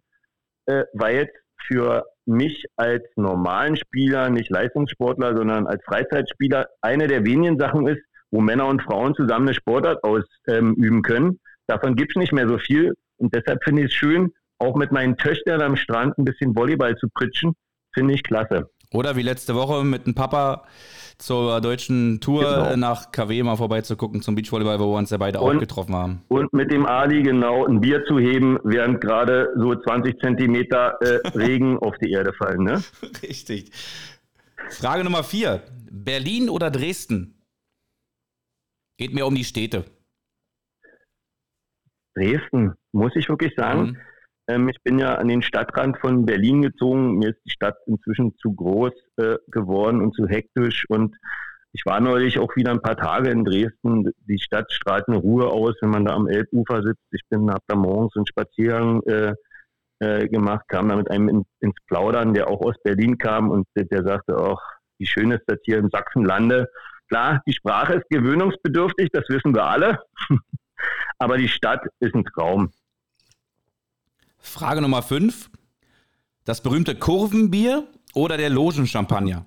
[0.67, 1.29] äh, weil es
[1.67, 8.03] für mich als normalen Spieler, nicht Leistungssportler, sondern als Freizeitspieler eine der wenigen Sachen ist,
[8.31, 11.41] wo Männer und Frauen zusammen eine Sportart ausüben ähm, können.
[11.67, 12.95] Davon gibt es nicht mehr so viel.
[13.17, 16.97] Und deshalb finde ich es schön, auch mit meinen Töchtern am Strand ein bisschen Volleyball
[16.97, 17.55] zu pritschen.
[17.95, 18.71] Finde ich klasse.
[18.93, 20.65] Oder wie letzte Woche mit dem Papa
[21.19, 22.77] zur deutschen Tour genau.
[22.77, 26.23] nach KW mal vorbeizugucken zum Beachvolleyball, wo wir uns ja beide und, auch getroffen haben.
[26.29, 31.29] Und mit dem Ali genau ein Bier zu heben, während gerade so 20 Zentimeter äh,
[31.39, 32.63] Regen auf die Erde fallen.
[32.63, 32.83] Ne?
[33.23, 33.73] Richtig.
[34.71, 35.63] Frage Nummer vier.
[35.91, 37.35] Berlin oder Dresden?
[38.97, 39.85] Geht mir um die Städte.
[42.15, 43.81] Dresden, muss ich wirklich sagen.
[43.81, 43.97] Mhm.
[44.49, 47.19] Ähm, ich bin ja an den Stadtrand von Berlin gezogen.
[47.19, 50.87] Mir ist die Stadt inzwischen zu groß äh, geworden und zu hektisch.
[50.89, 51.15] Und
[51.73, 54.11] ich war neulich auch wieder ein paar Tage in Dresden.
[54.27, 57.05] Die Stadt strahlt eine Ruhe aus, wenn man da am Elbufer sitzt.
[57.13, 59.35] Ich bin hab da morgens einen Spaziergang äh,
[60.01, 63.67] äh, gemacht, kam da mit einem in, ins Plaudern, der auch aus Berlin kam und
[63.77, 64.63] der, der sagte auch,
[64.99, 66.69] wie schön ist das hier im Sachsenlande.
[67.09, 69.99] Klar, die Sprache ist gewöhnungsbedürftig, das wissen wir alle.
[71.19, 72.71] Aber die Stadt ist ein Traum.
[74.39, 75.51] Frage Nummer 5.
[76.45, 79.47] Das berühmte Kurvenbier oder der Logenchampagner?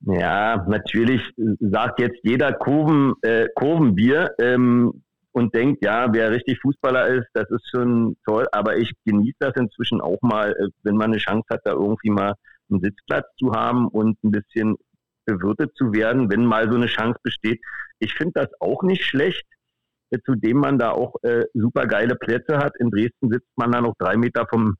[0.00, 1.20] Ja, natürlich
[1.60, 7.50] sagt jetzt jeder Kurven, äh, Kurvenbier ähm, und denkt, ja, wer richtig Fußballer ist, das
[7.50, 8.46] ist schon toll.
[8.52, 12.10] Aber ich genieße das inzwischen auch mal, äh, wenn man eine Chance hat, da irgendwie
[12.10, 12.34] mal
[12.70, 14.76] einen Sitzplatz zu haben und ein bisschen
[15.26, 17.60] bewirtet zu werden, wenn mal so eine Chance besteht.
[17.98, 19.44] Ich finde das auch nicht schlecht
[20.24, 22.74] zu dem man da auch äh, super geile Plätze hat.
[22.78, 24.76] In Dresden sitzt man da noch drei Meter vom,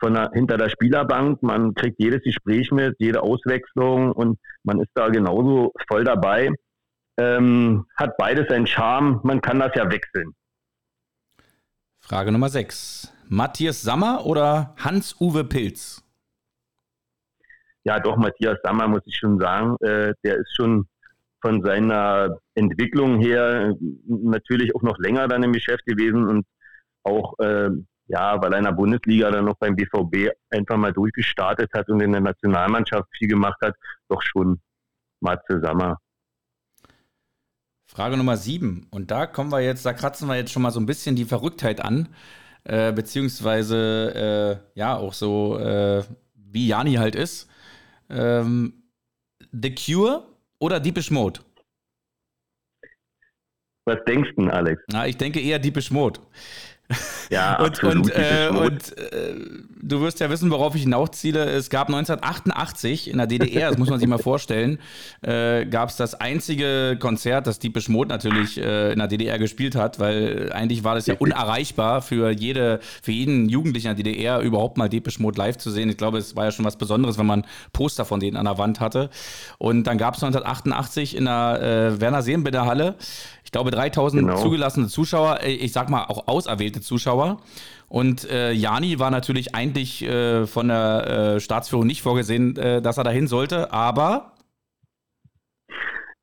[0.00, 1.42] von der, hinter der Spielerbank.
[1.42, 6.50] Man kriegt jedes Gespräch mit, jede Auswechslung und man ist da genauso voll dabei.
[7.18, 9.20] Ähm, hat beides einen Charme.
[9.22, 10.34] Man kann das ja wechseln.
[12.00, 13.12] Frage Nummer 6.
[13.28, 16.02] Matthias Sammer oder Hans-Uwe Pilz?
[17.84, 19.76] Ja, doch, Matthias Sammer muss ich schon sagen.
[19.80, 20.86] Äh, der ist schon
[21.42, 23.74] von seiner Entwicklung her
[24.06, 26.46] natürlich auch noch länger dann im Geschäft gewesen und
[27.02, 27.68] auch, äh,
[28.06, 32.00] ja, weil er in der Bundesliga dann noch beim BVB einfach mal durchgestartet hat und
[32.00, 33.74] in der Nationalmannschaft viel gemacht hat,
[34.08, 34.60] doch schon
[35.20, 35.98] Matze Sammer.
[37.86, 38.86] Frage Nummer sieben.
[38.90, 41.24] Und da kommen wir jetzt, da kratzen wir jetzt schon mal so ein bisschen die
[41.24, 42.08] Verrücktheit an,
[42.64, 46.02] äh, beziehungsweise äh, ja auch so, äh,
[46.34, 47.50] wie Jani halt ist.
[48.08, 48.84] Ähm,
[49.52, 50.31] The Cure
[50.62, 51.40] oder Deepish Mode?
[53.84, 54.80] Was denkst du, Alex?
[54.86, 56.20] Na, ich denke eher Deepish Mode.
[57.30, 58.04] Ja, und, absolut.
[58.04, 59.34] Und, äh, und äh,
[59.82, 61.44] du wirst ja wissen, worauf ich hinausziele.
[61.44, 64.78] Es gab 1988 in der DDR, das muss man sich mal vorstellen,
[65.22, 69.74] äh, gab es das einzige Konzert, das Deepish Mode natürlich äh, in der DDR gespielt
[69.74, 74.40] hat, weil eigentlich war das ja unerreichbar für, jede, für jeden Jugendlichen in der DDR
[74.40, 75.90] überhaupt mal Deepish Mode live zu sehen.
[75.90, 78.58] Ich glaube, es war ja schon was Besonderes, wenn man Poster von denen an der
[78.58, 79.10] Wand hatte.
[79.58, 81.60] Und dann gab es 1988 in der
[81.96, 82.94] äh, Werner Seenbinder Halle
[83.52, 84.40] ich glaube, 3000 genau.
[84.40, 87.36] zugelassene Zuschauer, äh, ich sag mal auch auserwählte Zuschauer.
[87.92, 92.96] Und äh, Jani war natürlich eigentlich äh, von der äh, Staatsführung nicht vorgesehen, äh, dass
[92.96, 94.32] er dahin sollte, aber.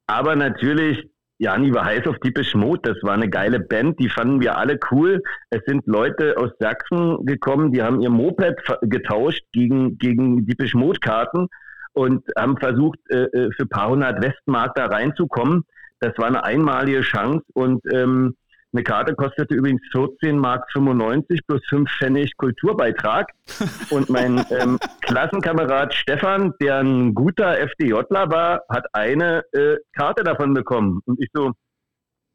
[0.07, 0.97] Aber natürlich,
[1.37, 2.81] Jani war heiß auf Diepe Mode.
[2.91, 5.21] Das war eine geile Band, die fanden wir alle cool.
[5.51, 11.49] Es sind Leute aus Sachsen gekommen, die haben ihr Moped getauscht gegen, gegen Diepe Mode-Karten
[11.93, 15.65] und haben versucht, äh, für ein paar hundert Westmark da reinzukommen.
[15.99, 18.35] Das war eine einmalige Chance und ähm,
[18.71, 23.31] eine Karte kostete übrigens 14 Mark 95 plus 5 Pfennig Kulturbeitrag.
[23.89, 30.53] Und mein ähm, Klassenkamerad Stefan, der ein guter FDJler war, hat eine äh, Karte davon
[30.53, 31.01] bekommen.
[31.05, 31.53] Und ich so,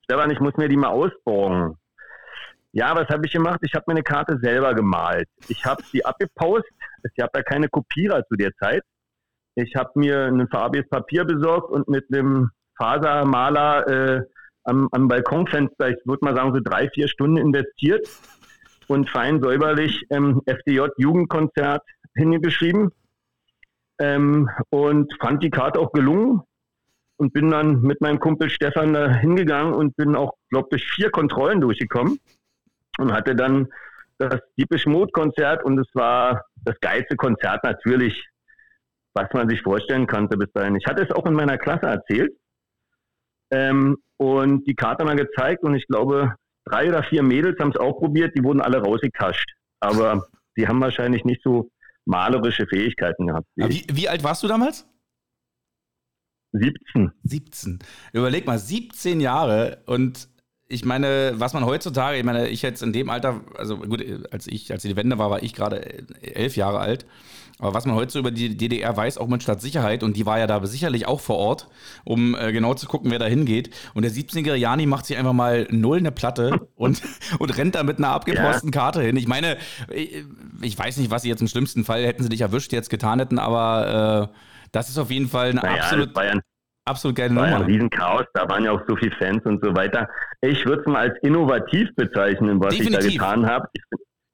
[0.05, 1.79] Stefan, ich muss mir die mal ausborgen.
[2.73, 3.61] Ja, was habe ich gemacht?
[3.62, 5.29] Ich habe mir eine Karte selber gemalt.
[5.47, 6.68] Ich habe sie abgepaust.
[7.14, 8.83] Ich habe ja keine Kopierer zu der Zeit.
[9.55, 14.23] Ich habe mir ein farbiges Papier besorgt und mit einem Fasermaler äh,
[14.64, 18.09] am, am Balkonfenster, ich würde mal sagen, so drei, vier Stunden investiert
[18.88, 21.83] und fein säuberlich ähm, FDJ Jugendkonzert
[22.14, 22.90] hingeschrieben
[23.98, 26.42] ähm, und fand die Karte auch gelungen
[27.16, 31.11] und bin dann mit meinem Kumpel Stefan da hingegangen und bin auch, glaube ich, vier
[31.11, 32.18] Kontrollen durchgekommen
[32.98, 33.68] und hatte dann
[34.18, 38.29] das Diepisch Mode Konzert und es war das geilste Konzert natürlich,
[39.14, 40.77] was man sich vorstellen konnte bis dahin.
[40.77, 42.33] Ich hatte es auch in meiner Klasse erzählt
[43.55, 47.77] ähm, und die Karte mal gezeigt und ich glaube, drei oder vier Mädels haben es
[47.77, 49.55] auch probiert, die wurden alle rausgekascht.
[49.81, 51.71] Aber die haben wahrscheinlich nicht so
[52.05, 53.47] malerische Fähigkeiten gehabt.
[53.57, 54.87] Wie, wie alt warst du damals?
[56.53, 57.11] 17.
[57.25, 57.79] 17.
[58.12, 60.29] Überleg mal, 17 Jahre und
[60.66, 64.46] ich meine, was man heutzutage, ich meine, ich jetzt in dem Alter, also gut, als
[64.46, 67.07] ich, als die Wende war, war ich gerade elf Jahre alt.
[67.59, 70.38] Aber was man heute so über die DDR weiß, auch mit Stadtsicherheit, und die war
[70.38, 71.68] ja da sicherlich auch vor Ort,
[72.05, 73.70] um äh, genau zu gucken, wer da hingeht.
[73.94, 77.00] Und der 17-jährige Jani macht sich einfach mal null eine Platte und,
[77.38, 78.81] und rennt da mit einer abgeposten ja.
[78.81, 79.16] Karte hin.
[79.16, 79.57] Ich meine,
[79.90, 80.24] ich,
[80.62, 83.20] ich, weiß nicht, was sie jetzt im schlimmsten Fall hätten sie dich erwischt, jetzt getan
[83.20, 84.37] hätten, aber äh,
[84.72, 86.12] das ist auf jeden Fall eine naja, absolut
[86.85, 87.59] absolut geile war Nummer.
[87.59, 90.09] Ja ein Riesenchaos, da waren ja auch so viele Fans und so weiter.
[90.40, 93.07] Ich würde es mal als innovativ bezeichnen, was Definitiv.
[93.07, 93.68] ich da getan habe.
[93.75, 93.83] Ich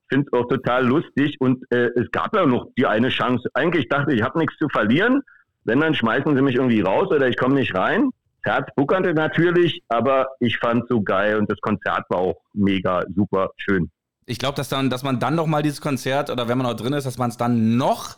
[0.09, 3.49] finde es auch total lustig und äh, es gab ja noch die eine Chance.
[3.55, 5.23] Eigentlich dachte ich, ich habe nichts zu verlieren.
[5.65, 8.11] Wenn, dann schmeißen sie mich irgendwie raus oder ich komme nicht rein.
[8.43, 13.05] Herz buckerte natürlich, aber ich fand es so geil und das Konzert war auch mega
[13.15, 13.91] super schön.
[14.27, 16.93] Ich glaube, dass, dass man dann noch mal dieses Konzert oder wenn man auch drin
[16.93, 18.17] ist, dass man es dann noch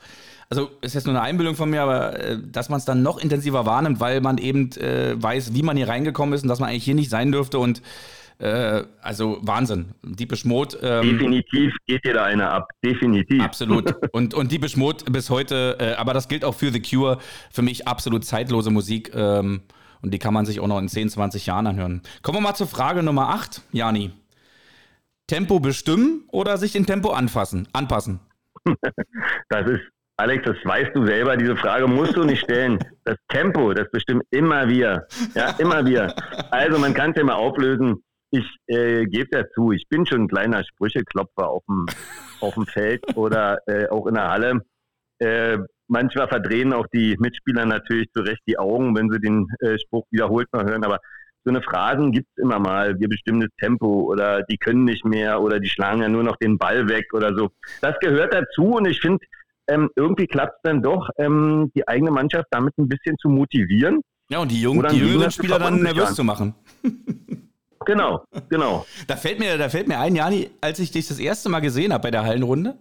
[0.52, 3.16] also ist jetzt nur eine Einbildung von mir, aber äh, dass man es dann noch
[3.16, 6.68] intensiver wahrnimmt, weil man eben äh, weiß, wie man hier reingekommen ist und dass man
[6.68, 7.80] eigentlich hier nicht sein dürfte und
[8.38, 9.94] äh, also Wahnsinn.
[10.02, 10.76] Diebisch Mode.
[10.82, 12.68] Ähm, Definitiv geht dir da einer ab.
[12.84, 13.42] Definitiv.
[13.42, 13.94] Absolut.
[14.12, 17.18] Und, und Diebisch Mode bis heute, äh, aber das gilt auch für The Cure,
[17.50, 19.12] für mich absolut zeitlose Musik.
[19.14, 19.62] Ähm,
[20.02, 22.02] und die kann man sich auch noch in 10, 20 Jahren anhören.
[22.20, 24.10] Kommen wir mal zur Frage Nummer 8, Jani.
[25.28, 28.20] Tempo bestimmen oder sich dem Tempo anfassen, anpassen?
[29.48, 29.82] Das ist
[30.16, 32.78] Alex, das weißt du selber, diese Frage musst du nicht stellen.
[33.04, 35.06] Das Tempo, das bestimmt immer wir.
[35.34, 36.14] Ja, immer wir.
[36.50, 38.02] Also man kann es ja mal auflösen.
[38.30, 41.86] Ich äh, gebe ja zu, ich bin schon ein kleiner Sprücheklopfer auf dem,
[42.40, 44.60] auf dem Feld oder äh, auch in der Halle.
[45.18, 50.04] Äh, manchmal verdrehen auch die Mitspieler natürlich zurecht die Augen, wenn sie den äh, Spruch
[50.10, 50.84] wiederholt mal hören.
[50.84, 50.98] Aber
[51.44, 52.98] so eine Phrasen gibt es immer mal.
[52.98, 56.36] Wir bestimmen das Tempo oder die können nicht mehr oder die schlagen ja nur noch
[56.36, 57.50] den Ball weg oder so.
[57.80, 59.24] Das gehört dazu und ich finde,
[59.72, 64.00] ähm, irgendwie klappt es dann doch, ähm, die eigene Mannschaft damit ein bisschen zu motivieren.
[64.30, 66.54] Ja, und die, Jung, die jüngeren Spieler dann nervös zu machen.
[67.84, 68.86] Genau, genau.
[69.06, 71.92] Da fällt mir, da fällt mir ein, Jani, als ich dich das erste Mal gesehen
[71.92, 72.78] habe bei der Hallenrunde,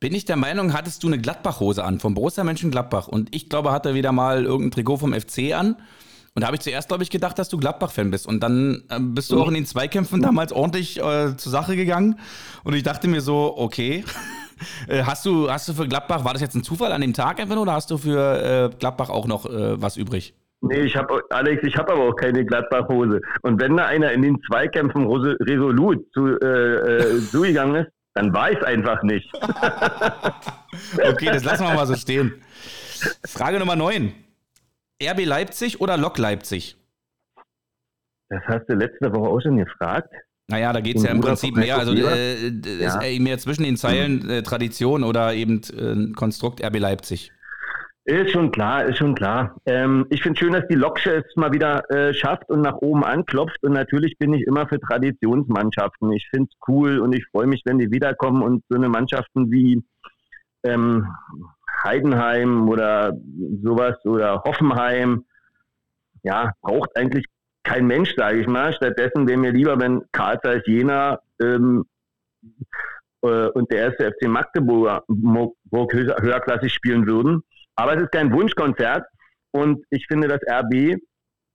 [0.00, 3.06] bin ich der Meinung, hattest du eine Gladbach-Hose an, vom Borussia Mönchengladbach.
[3.06, 5.76] Und ich glaube, hatte wieder mal irgendein Trikot vom FC an.
[6.34, 8.26] Und da habe ich zuerst, glaube ich, gedacht, dass du Gladbach-Fan bist.
[8.26, 12.18] Und dann äh, bist du auch in den Zweikämpfen damals ordentlich äh, zur Sache gegangen.
[12.64, 14.04] Und ich dachte mir so, okay,
[14.88, 17.56] hast, du, hast du für Gladbach, war das jetzt ein Zufall an dem Tag einfach
[17.56, 20.34] oder hast du für äh, Gladbach auch noch äh, was übrig?
[20.64, 23.20] Nee, ich habe Alex, ich habe aber auch keine Gladbach-Hose.
[23.42, 28.52] Und wenn da einer in den Zweikämpfen resolut zu, äh, äh, zugegangen ist, dann war
[28.52, 29.28] ich es einfach nicht.
[31.04, 32.40] okay, das lassen wir mal so stehen.
[33.26, 34.14] Frage Nummer 9.
[35.02, 36.76] RB Leipzig oder Lok Leipzig?
[38.28, 40.14] Das hast du letzte Woche auch schon gefragt.
[40.52, 41.78] Naja, da geht es ja im Prinzip mehr.
[41.78, 43.00] Also äh, ja.
[43.00, 47.32] ist mehr zwischen den Zeilen äh, Tradition oder eben äh, Konstrukt RB Leipzig.
[48.04, 49.56] Ist schon klar, ist schon klar.
[49.64, 53.02] Ähm, ich finde schön, dass die Loksche es mal wieder äh, schafft und nach oben
[53.02, 53.62] anklopft.
[53.62, 56.12] Und natürlich bin ich immer für Traditionsmannschaften.
[56.12, 59.50] Ich finde es cool und ich freue mich, wenn die wiederkommen und so eine Mannschaften
[59.50, 59.82] wie
[60.64, 61.06] ähm,
[61.82, 63.16] Heidenheim oder
[63.62, 65.24] sowas oder Hoffenheim,
[66.24, 67.24] ja, braucht eigentlich
[67.64, 68.72] kein Mensch, sage ich mal.
[68.72, 71.84] Stattdessen wäre mir lieber, wenn Karl Zeiss Jena ähm,
[73.22, 75.04] äh, und der erste FC Magdeburg
[75.70, 77.42] höherklassig spielen würden.
[77.76, 79.06] Aber es ist kein Wunschkonzert
[79.52, 80.98] und ich finde, das RB,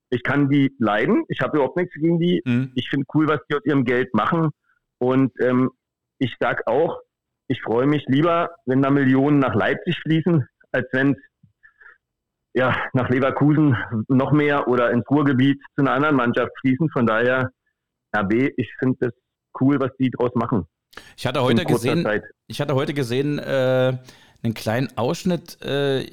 [0.10, 1.26] ich kann die leiden.
[1.28, 2.42] Ich habe überhaupt nichts gegen die.
[2.46, 2.72] Mhm.
[2.76, 4.52] Ich finde cool, was die aus ihrem Geld machen.
[5.00, 5.72] Und ähm,
[6.18, 7.00] ich sage auch,
[7.48, 11.18] ich freue mich lieber, wenn da Millionen nach Leipzig fließen, als wenn es
[12.58, 16.90] ja, nach Leverkusen noch mehr oder ins Ruhrgebiet zu einer anderen Mannschaft fließen.
[16.90, 17.52] Von daher,
[18.18, 19.14] RB, ich finde das
[19.62, 20.66] cool, was die draus machen.
[21.16, 22.08] Ich hatte heute gesehen,
[22.48, 23.98] ich hatte heute gesehen äh,
[24.42, 26.08] einen kleinen Ausschnitt äh,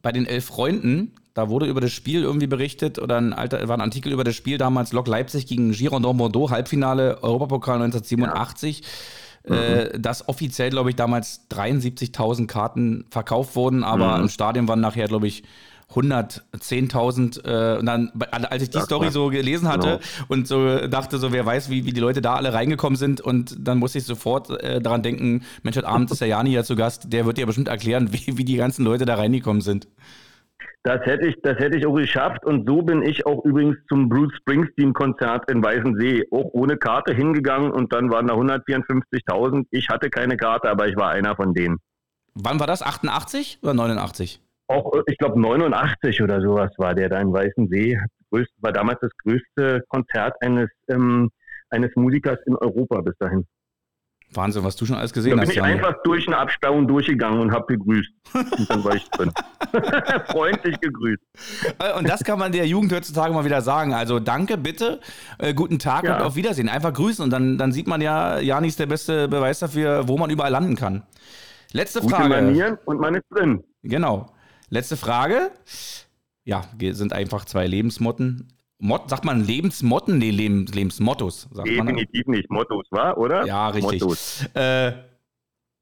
[0.00, 1.14] bei den elf Freunden.
[1.34, 4.36] Da wurde über das Spiel irgendwie berichtet oder ein alter, war ein Artikel über das
[4.36, 8.80] Spiel damals Lok Leipzig gegen Girondin Bordeaux, Halbfinale Europapokal 1987.
[8.80, 8.86] Ja.
[9.46, 10.00] Äh, mhm.
[10.00, 14.22] dass offiziell, glaube ich, damals 73.000 Karten verkauft wurden, aber mhm.
[14.22, 15.42] im Stadion waren nachher, glaube ich,
[15.92, 20.24] 110.000 äh, und dann, als ich die ja, Story so gelesen hatte genau.
[20.28, 23.56] und so dachte so, wer weiß, wie, wie die Leute da alle reingekommen sind und
[23.58, 26.76] dann musste ich sofort äh, daran denken, Mensch, heute Abend ist der Jani ja zu
[26.76, 29.88] Gast, der wird dir bestimmt erklären, wie, wie die ganzen Leute da reingekommen sind.
[30.86, 34.10] Das hätte ich, das hätte ich auch geschafft und so bin ich auch übrigens zum
[34.10, 39.64] Bruce Springsteen Konzert in Weißensee auch ohne Karte hingegangen und dann waren da 154.000.
[39.70, 41.78] Ich hatte keine Karte, aber ich war einer von denen.
[42.34, 42.82] Wann war das?
[42.82, 44.43] 88 oder 89?
[44.68, 47.98] Auch, äh, ich glaube, 89 oder sowas war der da in Weißensee.
[48.30, 51.30] Größte, war damals das größte Konzert eines, ähm,
[51.70, 53.46] eines Musikers in Europa bis dahin.
[54.36, 55.48] Wahnsinn, was du schon alles gesehen da hast.
[55.48, 58.10] bin ich einfach durch eine Absperrung durchgegangen und habe gegrüßt.
[58.34, 59.30] Und dann war ich drin.
[60.26, 61.22] Freundlich gegrüßt.
[61.78, 63.94] Äh, und das kann man der Jugend heutzutage mal wieder sagen.
[63.94, 65.00] Also danke, bitte,
[65.38, 66.16] äh, guten Tag ja.
[66.16, 66.68] und auf Wiedersehen.
[66.68, 70.16] Einfach grüßen und dann, dann sieht man ja, Jani ist der beste Beweis dafür, wo
[70.18, 71.02] man überall landen kann.
[71.72, 72.28] Letzte Gute Frage.
[72.28, 73.62] Manieren und man ist drin.
[73.82, 74.33] Genau.
[74.74, 75.52] Letzte Frage.
[76.42, 78.48] Ja, sind einfach zwei Lebensmotten.
[78.78, 80.18] Mot, sagt man Lebensmotten?
[80.18, 81.48] Nee, Lebens, Lebensmottos.
[81.52, 82.36] Sagt Definitiv man.
[82.36, 83.46] nicht Mottos, war, oder?
[83.46, 84.02] Ja, richtig.
[84.02, 84.44] Mottos.
[84.54, 84.94] Äh,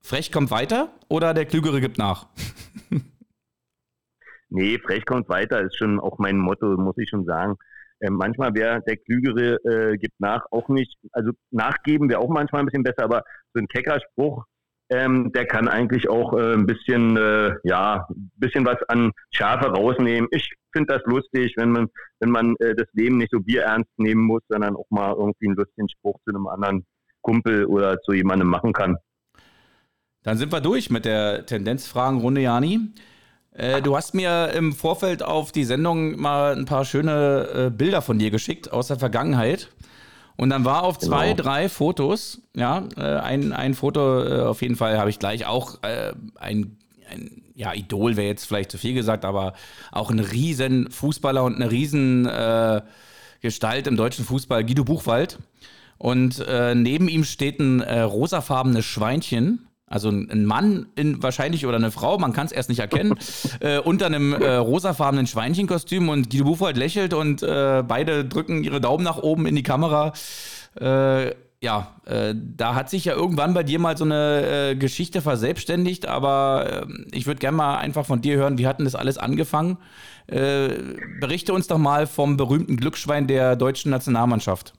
[0.03, 2.27] frech kommt weiter oder der Klügere gibt nach?
[4.51, 7.57] nee, frech kommt weiter ist schon auch mein Motto, muss ich schon sagen.
[8.01, 12.61] Äh, manchmal wäre der Klügere äh, gibt nach auch nicht, also nachgeben wäre auch manchmal
[12.61, 13.23] ein bisschen besser, aber
[13.55, 14.45] so ein Keckerspruch,
[14.93, 19.69] ähm, der kann eigentlich auch äh, ein bisschen, äh, ja, ein bisschen was an Schafe
[19.69, 20.29] rausnehmen.
[20.33, 21.89] Ich finde das lustig, wenn man,
[22.21, 25.57] wenn man äh, das Leben nicht so bierernst nehmen muss, sondern auch mal irgendwie einen
[25.57, 26.85] lustigen Spruch zu einem anderen
[27.23, 28.97] Kumpel oder zu jemandem machen kann.
[30.25, 32.81] Dann sind wir durch mit der Tendenzfragenrunde, Jani.
[33.53, 38.03] Äh, du hast mir im Vorfeld auf die Sendung mal ein paar schöne äh, Bilder
[38.03, 39.69] von dir geschickt aus der Vergangenheit.
[40.37, 41.43] Und dann war auf zwei, genau.
[41.43, 45.83] drei Fotos, ja, äh, ein, ein Foto äh, auf jeden Fall habe ich gleich auch
[45.83, 46.77] äh, ein,
[47.11, 49.53] ein, ja, Idol wäre jetzt vielleicht zu viel gesagt, aber
[49.91, 52.81] auch ein riesen Fußballer und eine riesen äh,
[53.41, 55.39] Gestalt im deutschen Fußball, Guido Buchwald.
[55.99, 61.77] Und äh, neben ihm steht ein äh, rosafarbenes Schweinchen also ein Mann in, wahrscheinlich oder
[61.77, 63.15] eine Frau, man kann es erst nicht erkennen,
[63.61, 68.81] äh, unter einem äh, rosafarbenen Schweinchenkostüm und Guido Buchwald lächelt und äh, beide drücken ihre
[68.81, 70.15] Daumen nach oben in die Kamera.
[70.81, 75.21] Äh, ja, äh, da hat sich ja irgendwann bei dir mal so eine äh, Geschichte
[75.21, 78.95] verselbstständigt, aber ähm, ich würde gerne mal einfach von dir hören, wie hat denn das
[78.95, 79.79] alles angefangen?
[81.21, 84.73] berichte uns doch mal vom berühmten Glücksschwein der deutschen Nationalmannschaft.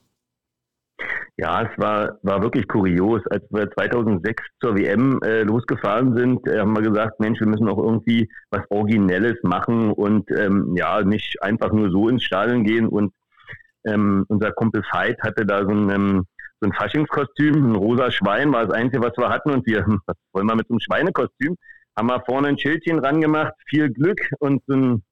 [1.38, 3.22] Ja, es war, war wirklich kurios.
[3.32, 7.68] Als wir 2006 zur WM äh, losgefahren sind, äh, haben wir gesagt, Mensch, wir müssen
[7.68, 12.88] auch irgendwie was Originelles machen und ähm, ja, nicht einfach nur so ins Stadion gehen.
[12.88, 13.14] Und
[13.86, 16.26] ähm, unser Kumpel Veit hatte da so ein, ähm,
[16.62, 19.50] so ein Faschingskostüm, ein rosa Schwein war das Einzige, was wir hatten.
[19.50, 21.56] Und wir, was wollen wir mit so einem Schweinekostüm?
[21.98, 25.04] Haben wir vorne ein Schildchen ran gemacht, viel Glück und so ein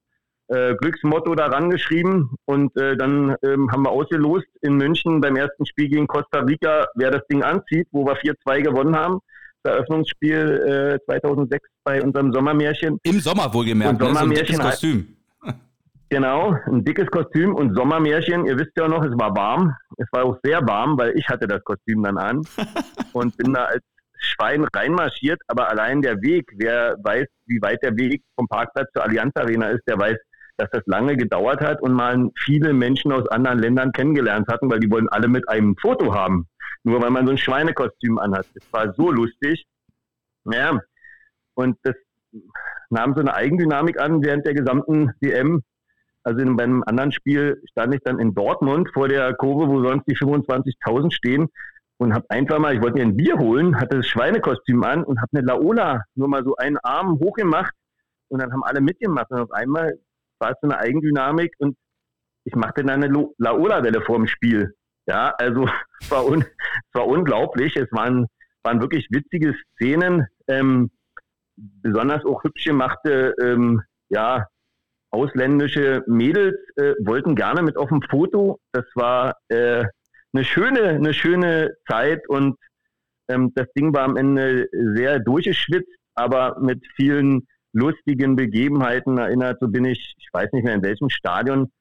[0.52, 5.66] äh, Glücksmotto daran geschrieben und äh, dann ähm, haben wir ausgelost in München beim ersten
[5.66, 9.20] Spiel gegen Costa Rica, wer das Ding anzieht, wo wir 4-2 gewonnen haben.
[9.64, 13.00] Das Eröffnungsspiel äh, 2006 bei unserem Sommermärchen.
[13.04, 14.08] Im Sommer wohlgemerkt, ne?
[14.08, 15.18] Sommermärchen so ein Kostüm.
[16.10, 18.46] Genau, ein dickes Kostüm und Sommermärchen.
[18.46, 19.74] Ihr wisst ja noch, es war warm.
[19.98, 22.42] Es war auch sehr warm, weil ich hatte das Kostüm dann an
[23.14, 23.84] und bin da als
[24.18, 25.40] Schwein reinmarschiert.
[25.48, 29.70] Aber allein der Weg, wer weiß, wie weit der Weg vom Parkplatz zur Allianz Arena
[29.70, 30.18] ist, der weiß,
[30.62, 34.80] dass das lange gedauert hat und mal viele Menschen aus anderen Ländern kennengelernt hatten, weil
[34.80, 36.48] die wollen alle mit einem Foto haben.
[36.84, 38.46] Nur weil man so ein Schweinekostüm anhat.
[38.54, 39.66] Es war so lustig.
[40.46, 40.80] Ja.
[41.56, 41.96] Und das
[42.90, 45.64] nahm so eine Eigendynamik an während der gesamten WM.
[46.24, 49.84] Also in, bei einem anderen Spiel stand ich dann in Dortmund vor der Kurve, wo
[49.84, 51.50] sonst die 25.000 stehen
[51.98, 55.20] und habe einfach mal, ich wollte mir ein Bier holen, hatte das Schweinekostüm an und
[55.20, 57.74] habe eine Laola nur mal so einen Arm hochgemacht
[58.30, 59.98] und dann haben alle mitgemacht und auf einmal
[60.42, 61.78] war es so eine Eigendynamik und
[62.44, 64.74] ich machte dann eine Laola-Welle vor dem Spiel.
[65.06, 65.68] Ja, also
[66.00, 67.76] es war, un, es war unglaublich.
[67.78, 68.28] Es waren,
[68.64, 70.28] waren wirklich witzige Szenen.
[70.48, 70.92] Ähm,
[71.56, 74.48] besonders auch hübsch gemachte, ähm, ja,
[75.12, 78.60] ausländische Mädels äh, wollten gerne mit auf dem Foto.
[78.72, 79.86] Das war äh,
[80.34, 82.58] eine schöne, eine schöne Zeit und
[83.28, 89.60] ähm, das Ding war am Ende sehr durchgeschwitzt, aber mit vielen lustigen Begebenheiten erinnert.
[89.60, 91.72] So bin ich, ich weiß nicht mehr in welchem Stadion,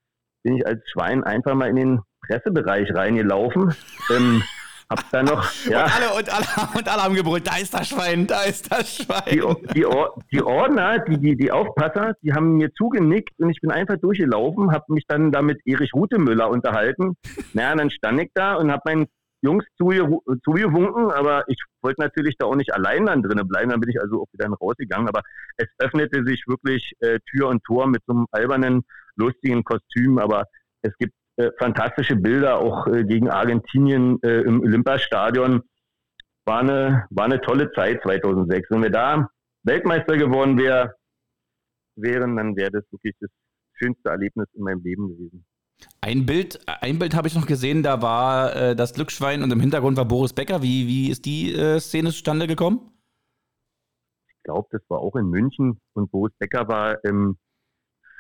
[0.42, 3.74] bin ich als Schwein einfach mal in den Pressebereich reingelaufen.
[4.10, 4.42] Ähm,
[4.90, 5.84] hab da noch, ja.
[5.84, 8.96] Und alle, und, alle, und alle haben gebrüllt, da ist das Schwein, da ist das
[8.96, 9.22] Schwein.
[9.30, 9.40] Die,
[9.72, 9.86] die,
[10.32, 14.72] die Ordner, die, die, die Aufpasser, die haben mir zugenickt und ich bin einfach durchgelaufen,
[14.72, 17.14] habe mich dann da mit Erich Rutemüller unterhalten.
[17.52, 19.06] Naja, dann stand ich da und habe meinen
[19.42, 23.90] Jungs zugewunken, aber ich wollte natürlich da auch nicht allein dann drinnen bleiben, dann bin
[23.90, 25.22] ich also auch wieder rausgegangen, aber
[25.56, 28.82] es öffnete sich wirklich äh, Tür und Tor mit so einem albernen,
[29.16, 30.44] lustigen Kostüm, aber
[30.82, 35.62] es gibt äh, fantastische Bilder auch äh, gegen Argentinien äh, im Olympiastadion.
[36.44, 38.70] War eine, war eine tolle Zeit 2006.
[38.70, 39.28] Wenn wir da
[39.62, 40.94] Weltmeister geworden wär,
[41.96, 43.30] wären, dann wäre das wirklich das
[43.74, 45.46] schönste Erlebnis in meinem Leben gewesen.
[46.00, 49.60] Ein Bild, ein Bild habe ich noch gesehen, da war äh, das Glücksschwein und im
[49.60, 50.62] Hintergrund war Boris Becker.
[50.62, 52.90] Wie, wie ist die äh, Szene zustande gekommen?
[54.28, 57.36] Ich glaube, das war auch in München und Boris Becker war ähm,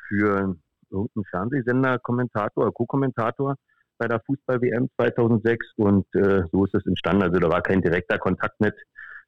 [0.08, 0.56] für
[0.90, 3.56] irgendeinen Fernsehsender Kommentator Co-Kommentator
[3.98, 7.22] bei der Fußball-WM 2006 und äh, so ist es entstanden.
[7.22, 8.74] Also da war kein direkter Kontakt mit,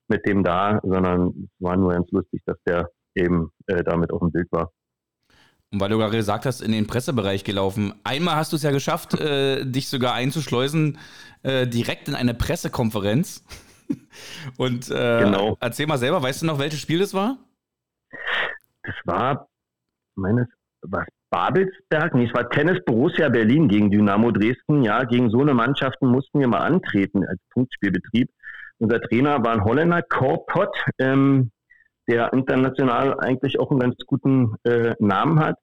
[0.08, 4.20] mit dem da, sondern es war nur ganz lustig, dass der eben äh, damit auf
[4.20, 4.72] dem Bild war.
[5.72, 7.94] Und weil du gerade gesagt hast, in den Pressebereich gelaufen.
[8.04, 10.98] Einmal hast du es ja geschafft, äh, dich sogar einzuschleusen,
[11.42, 13.44] äh, direkt in eine Pressekonferenz.
[14.58, 15.56] Und äh, genau.
[15.60, 17.38] erzähl mal selber, weißt du noch, welches Spiel das war?
[18.82, 19.48] Das war
[20.14, 20.46] meines,
[20.82, 22.14] was Babelsberg?
[22.14, 24.82] Nee, es war Tennis Borussia Berlin gegen Dynamo Dresden.
[24.82, 28.28] Ja, gegen so eine Mannschaften mussten wir mal antreten als Punktspielbetrieb.
[28.78, 31.50] Unser Trainer war ein Holländer, Korpot, ähm,
[32.08, 35.58] der international eigentlich auch einen ganz guten äh, Namen hat.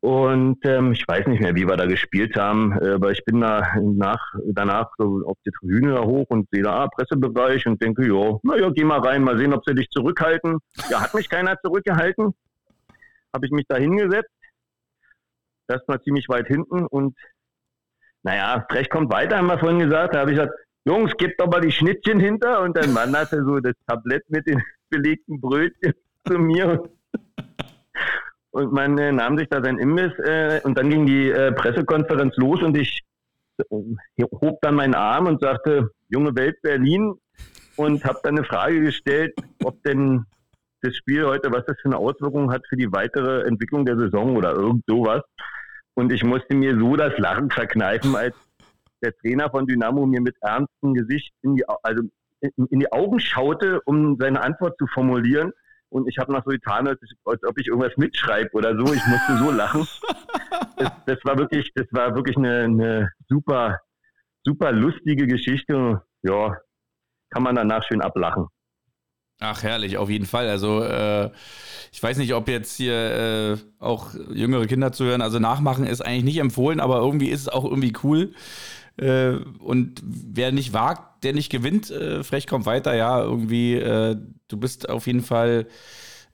[0.00, 3.40] Und ähm, ich weiß nicht mehr, wie wir da gespielt haben, äh, aber ich bin
[3.40, 7.80] da nach, danach so auf die Tribüne da hoch und sehe da ah, Pressebereich und
[7.82, 10.58] denke, ja, naja, geh mal rein, mal sehen, ob sie dich zurückhalten.
[10.90, 12.34] Ja, hat mich keiner zurückgehalten.
[13.32, 14.30] Habe ich mich da hingesetzt,
[15.68, 17.16] erstmal ziemlich weit hinten und
[18.22, 20.14] naja, Recht kommt weiter, haben wir vorhin gesagt.
[20.14, 23.58] Da habe ich gesagt, Jungs, gebt doch mal die Schnittchen hinter und dann wanderte so
[23.58, 24.62] das Tablett mit den
[24.94, 25.94] belegten Brötchen
[26.26, 26.88] zu mir
[28.50, 32.36] und man äh, nahm sich da sein Imbiss äh, und dann ging die äh, Pressekonferenz
[32.36, 33.02] los und ich
[33.58, 37.14] äh, hob dann meinen Arm und sagte, junge Welt Berlin
[37.76, 39.34] und habe dann eine Frage gestellt,
[39.64, 40.24] ob denn
[40.82, 44.36] das Spiel heute, was das für eine Auswirkung hat für die weitere Entwicklung der Saison
[44.36, 45.22] oder irgend sowas.
[45.94, 48.36] Und ich musste mir so das Lachen verkneifen, als
[49.02, 52.02] der Trainer von Dynamo mir mit ernstem Gesicht in die, also
[52.56, 55.52] in, die Augen schaute, um seine Antwort zu formulieren
[55.94, 58.92] und ich habe noch so getan, als, als, ob ich irgendwas mitschreibe oder so.
[58.92, 59.86] Ich musste so lachen.
[60.76, 63.80] Das, das war wirklich, das war wirklich eine, eine, super,
[64.42, 66.02] super lustige Geschichte.
[66.22, 66.56] Ja,
[67.30, 68.46] kann man danach schön ablachen.
[69.40, 70.48] Ach, herrlich, auf jeden Fall.
[70.48, 71.30] Also, äh,
[71.92, 75.22] ich weiß nicht, ob jetzt hier äh, auch jüngere Kinder zuhören.
[75.22, 78.32] Also, nachmachen ist eigentlich nicht empfohlen, aber irgendwie ist es auch irgendwie cool.
[78.96, 84.16] Äh, und wer nicht wagt, der nicht gewinnt, äh, frech kommt weiter, ja, irgendwie, äh,
[84.48, 85.66] du bist auf jeden Fall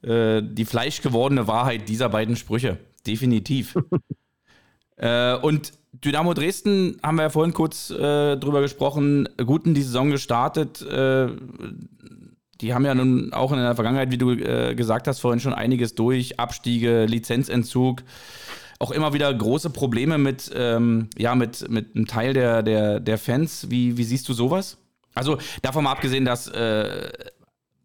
[0.02, 2.78] äh, die fleischgewordene Wahrheit dieser beiden Sprüche.
[3.06, 3.76] Definitiv.
[5.02, 9.80] Äh, und Dynamo Dresden haben wir ja vorhin kurz äh, drüber gesprochen, gut in die
[9.80, 10.84] Saison gestartet.
[12.60, 14.36] die haben ja nun auch in der Vergangenheit, wie du
[14.76, 16.38] gesagt hast, vorhin schon einiges durch.
[16.38, 18.02] Abstiege, Lizenzentzug
[18.80, 23.18] auch immer wieder große Probleme mit, ähm, ja, mit, mit einem Teil der, der, der
[23.18, 23.70] Fans.
[23.70, 24.78] Wie, wie siehst du sowas?
[25.14, 27.12] Also davon mal abgesehen, dass äh,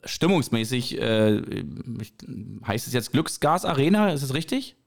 [0.06, 1.42] stimmungsmäßig äh,
[2.66, 4.78] heißt es jetzt Glücksgas Arena, ist es richtig?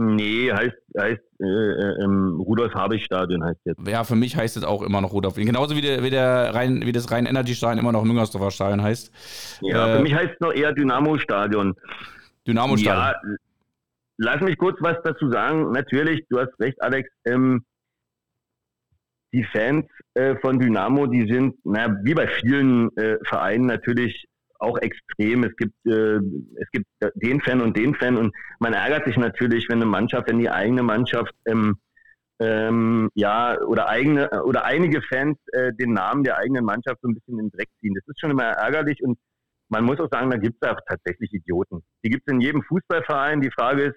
[0.00, 3.86] Nee, heißt, heißt äh, äh, Rudolf Habich Stadion heißt jetzt.
[3.86, 5.34] Ja, für mich heißt es auch immer noch Rudolf.
[5.34, 8.80] Genauso wie, der, wie, der Rhein, wie das Rhein Energy Stadion immer noch Müngersdorfer Stadion
[8.80, 9.12] heißt.
[9.60, 11.74] Ja, für äh, mich heißt es noch eher Dynamo Stadion.
[12.46, 13.32] Dynamo Stadion.
[13.32, 13.38] Ja,
[14.18, 15.72] lass mich kurz was dazu sagen.
[15.72, 17.08] Natürlich, du hast recht, Alex.
[17.24, 17.64] Ähm,
[19.32, 24.26] die Fans äh, von Dynamo, die sind, naja, wie bei vielen äh, Vereinen natürlich
[24.58, 25.44] auch extrem.
[25.44, 29.68] Es gibt, äh, es gibt den Fan und den Fan und man ärgert sich natürlich,
[29.68, 31.76] wenn eine Mannschaft, wenn die eigene Mannschaft, ähm,
[32.40, 37.14] ähm, ja, oder eigene, oder einige Fans äh, den Namen der eigenen Mannschaft so ein
[37.14, 37.94] bisschen in den Dreck ziehen.
[37.94, 39.18] Das ist schon immer ärgerlich und
[39.68, 41.82] man muss auch sagen, da gibt es auch tatsächlich Idioten.
[42.02, 43.42] Die gibt es in jedem Fußballverein.
[43.42, 43.96] Die Frage ist,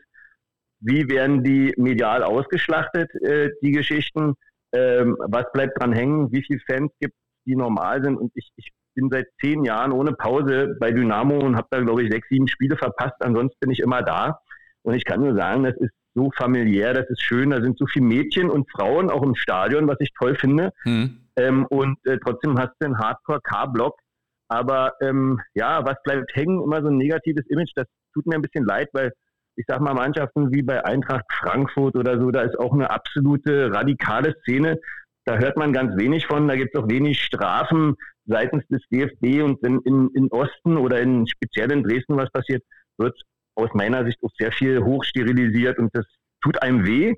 [0.81, 4.33] wie werden die medial ausgeschlachtet, äh, die Geschichten?
[4.73, 6.31] Ähm, was bleibt dran hängen?
[6.31, 8.17] Wie viele Fans gibt es, die normal sind?
[8.17, 12.03] Und ich, ich bin seit zehn Jahren ohne Pause bei Dynamo und habe da, glaube
[12.03, 13.15] ich, sechs, sieben Spiele verpasst.
[13.19, 14.39] Ansonsten bin ich immer da.
[14.83, 17.51] Und ich kann nur sagen, das ist so familiär, das ist schön.
[17.51, 20.73] Da sind so viele Mädchen und Frauen auch im Stadion, was ich toll finde.
[20.83, 21.21] Mhm.
[21.35, 23.97] Ähm, und äh, trotzdem hast du einen Hardcore-K-Block.
[24.47, 26.61] Aber ähm, ja, was bleibt hängen?
[26.61, 27.71] Immer so ein negatives Image.
[27.75, 29.13] Das tut mir ein bisschen leid, weil
[29.55, 33.73] ich sag mal, Mannschaften wie bei Eintracht Frankfurt oder so, da ist auch eine absolute
[33.73, 34.79] radikale Szene.
[35.25, 37.95] Da hört man ganz wenig von, da gibt es auch wenig Strafen
[38.25, 42.63] seitens des DFB und wenn in, in Osten oder in speziell in Dresden was passiert,
[42.97, 43.19] wird
[43.55, 46.05] aus meiner Sicht auch sehr viel hochsterilisiert und das
[46.41, 47.15] tut einem weh.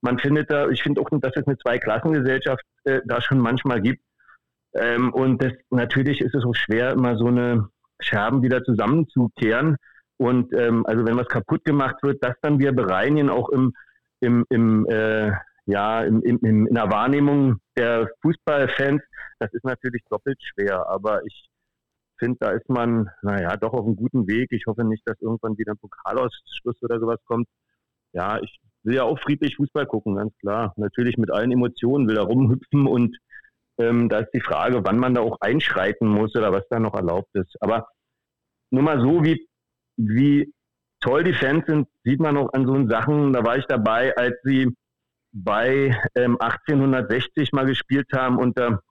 [0.00, 4.02] Man findet da, ich finde auch, dass es eine Zweiklassengesellschaft äh, da schon manchmal gibt.
[4.74, 7.68] Ähm, und das, natürlich ist es auch schwer, immer so eine
[8.00, 9.76] Scherben wieder zusammenzukehren.
[10.22, 13.74] Und ähm, also wenn was kaputt gemacht wird, das dann wir bereinigen, auch im,
[14.20, 15.32] im, im äh,
[15.66, 19.02] ja, im, im, in der Wahrnehmung der Fußballfans,
[19.38, 20.88] das ist natürlich doppelt schwer.
[20.88, 21.48] Aber ich
[22.18, 24.52] finde, da ist man, naja, doch auf einem guten Weg.
[24.52, 27.48] Ich hoffe nicht, dass irgendwann wieder ein Pokalausschluss oder sowas kommt.
[28.12, 30.72] Ja, ich will ja auch friedlich Fußball gucken, ganz klar.
[30.76, 33.16] Natürlich mit allen Emotionen, will da rumhüpfen und
[33.78, 36.94] ähm, da ist die Frage, wann man da auch einschreiten muss oder was da noch
[36.94, 37.56] erlaubt ist.
[37.60, 37.88] Aber
[38.70, 39.48] nur mal so, wie
[39.96, 40.52] wie
[41.00, 43.32] toll die Fans sind, sieht man auch an so Sachen.
[43.32, 44.74] Da war ich dabei, als sie
[45.32, 48.82] bei ähm, 1860 mal gespielt haben unter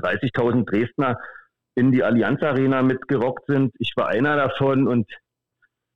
[0.00, 1.18] 30.000 Dresdner
[1.74, 3.72] in die Allianz Arena mitgerockt sind.
[3.78, 5.08] Ich war einer davon und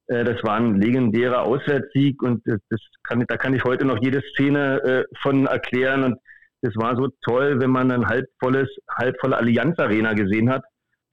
[0.07, 4.23] äh, das war ein legendärer Auswärtssieg und das kann, da kann ich heute noch jede
[4.33, 6.19] Szene äh, von erklären und
[6.61, 10.63] das war so toll, wenn man ein halbvolles, halbvolle Allianz Arena gesehen hat.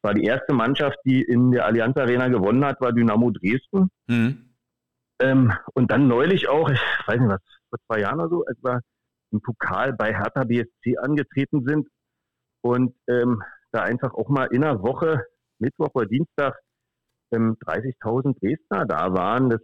[0.01, 3.89] War die erste Mannschaft, die in der Allianz Arena gewonnen hat, war Dynamo Dresden.
[4.07, 4.55] Mhm.
[5.21, 8.57] Ähm, und dann neulich auch, ich weiß nicht was, vor zwei Jahren oder so, als
[8.63, 8.81] wir
[9.31, 11.87] im Pokal bei Hertha BSC angetreten sind
[12.61, 15.25] und ähm, da einfach auch mal in einer Woche,
[15.59, 16.57] Mittwoch oder Dienstag,
[17.31, 19.49] ähm, 30.000 Dresdner da waren.
[19.49, 19.61] Das,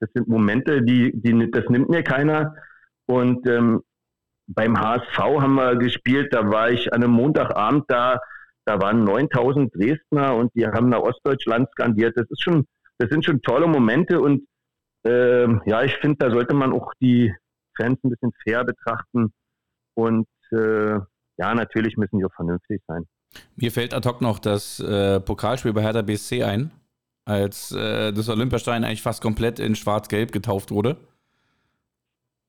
[0.00, 2.54] das sind Momente, die, die, das nimmt mir keiner.
[3.06, 3.82] Und ähm,
[4.46, 8.20] beim HSV haben wir gespielt, da war ich an einem Montagabend da,
[8.64, 12.16] da waren 9000 Dresdner und die haben nach Ostdeutschland skandiert.
[12.16, 12.66] Das ist schon,
[12.98, 14.46] das sind schon tolle Momente und
[15.04, 17.34] ähm, ja, ich finde, da sollte man auch die
[17.76, 19.32] Fans ein bisschen fair betrachten
[19.94, 20.98] und äh,
[21.38, 23.06] ja, natürlich müssen die auch vernünftig sein.
[23.56, 26.70] Mir fällt ad hoc noch das äh, Pokalspiel bei Hertha BSC ein,
[27.24, 30.96] als äh, das Olympiastein eigentlich fast komplett in Schwarz-Gelb getauft wurde.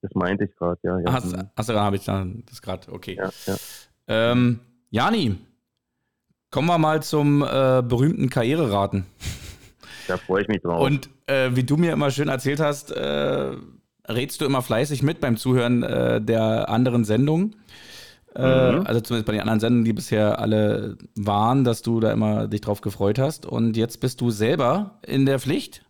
[0.01, 0.99] Das meinte ich gerade, ja.
[0.99, 1.13] ja.
[1.13, 3.15] Hast, hast du, habe ich dann das gerade, okay.
[3.15, 3.55] Ja, ja.
[4.07, 4.59] Ähm,
[4.89, 5.37] Jani,
[6.53, 9.07] kommen wir mal zum äh, berühmten Karriereraten.
[10.07, 10.81] Da freue ich mich drauf.
[10.81, 13.55] Und äh, wie du mir immer schön erzählt hast, äh,
[14.07, 17.55] rätst du immer fleißig mit beim Zuhören äh, der anderen Sendungen.
[18.35, 18.85] Äh, mhm.
[18.85, 22.61] Also zumindest bei den anderen Sendungen, die bisher alle waren, dass du da immer dich
[22.61, 23.47] drauf gefreut hast.
[23.47, 25.83] Und jetzt bist du selber in der Pflicht.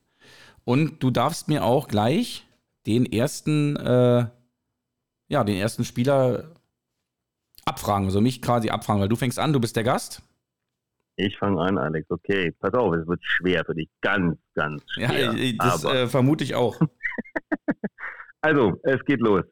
[0.64, 2.46] Und du darfst mir auch gleich
[2.88, 4.28] den ersten, äh,
[5.28, 6.52] ja, den ersten Spieler
[7.66, 10.22] abfragen, also mich quasi abfragen, weil du fängst an, du bist der Gast.
[11.16, 12.10] Ich fange an, Alex.
[12.10, 13.90] Okay, pass auf, es wird schwer für dich.
[14.02, 15.34] Ganz, ganz schwer.
[15.34, 16.80] Ja, das äh, vermute ich auch.
[18.42, 19.44] also, es geht los.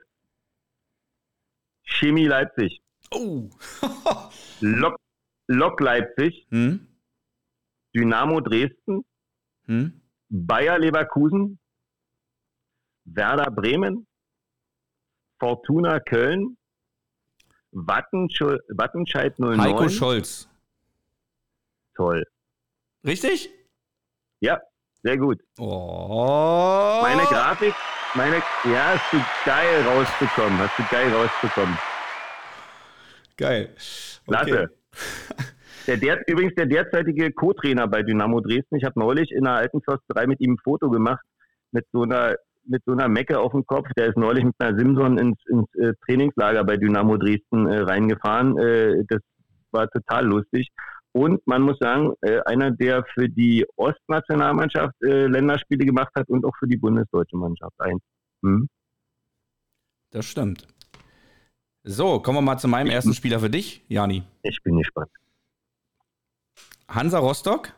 [1.83, 2.81] Chemie Leipzig.
[3.11, 3.49] Oh.
[4.61, 4.95] Lok,
[5.47, 6.47] Lok Leipzig.
[6.49, 6.87] Hm?
[7.95, 9.05] Dynamo Dresden.
[9.65, 10.01] Hm?
[10.29, 11.59] Bayer Leverkusen.
[13.05, 14.07] Werder Bremen,
[15.39, 16.57] Fortuna Köln,
[17.71, 19.59] Wattenscheid 09.
[19.61, 20.47] Heiko Scholz.
[21.95, 22.23] Toll.
[23.05, 23.49] Richtig?
[24.39, 24.59] Ja,
[25.03, 25.39] sehr gut.
[25.59, 26.99] Oh.
[27.01, 27.73] Meine Grafik,
[28.15, 31.77] meine, ja, hast du geil rausbekommen, hast du geil rausbekommen.
[33.37, 33.69] Geil.
[33.73, 34.27] Okay.
[34.27, 34.69] Klasse.
[35.87, 38.75] Der, der, übrigens der derzeitige Co-Trainer bei Dynamo Dresden.
[38.75, 41.25] Ich habe neulich in der alten Försterei mit ihm ein Foto gemacht
[41.71, 42.35] mit so einer
[42.65, 43.87] mit so einer Mecke auf dem Kopf.
[43.97, 48.57] Der ist neulich mit einer Simson ins, ins äh, Trainingslager bei Dynamo Dresden äh, reingefahren.
[48.59, 49.19] Äh, das
[49.71, 50.69] war total lustig.
[51.13, 56.45] Und man muss sagen, äh, einer, der für die Ostnationalmannschaft äh, Länderspiele gemacht hat und
[56.45, 57.99] auch für die bundesdeutsche Mannschaft ein.
[58.43, 58.69] Hm?
[60.11, 60.67] Das stimmt.
[61.83, 64.23] So, kommen wir mal zu meinem ersten Spieler für dich, Jani.
[64.43, 65.09] Ich bin gespannt.
[66.87, 67.73] Hansa Rostock,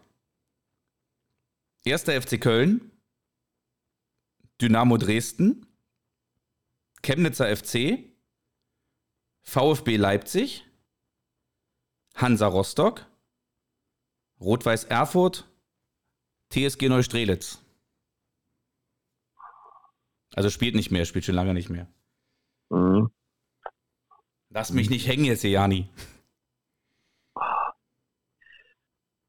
[1.86, 2.92] erster FC Köln,
[4.62, 5.66] Dynamo Dresden,
[7.02, 8.00] Chemnitzer FC,
[9.44, 10.66] VfB Leipzig,
[12.16, 13.06] Hansa Rostock,
[14.44, 15.48] Rot-Weiß Erfurt,
[16.52, 17.64] TSG Neustrelitz.
[20.36, 21.88] Also spielt nicht mehr, spielt schon lange nicht mehr.
[22.70, 23.10] Mhm.
[24.50, 25.90] Lass mich nicht hängen jetzt, Jani.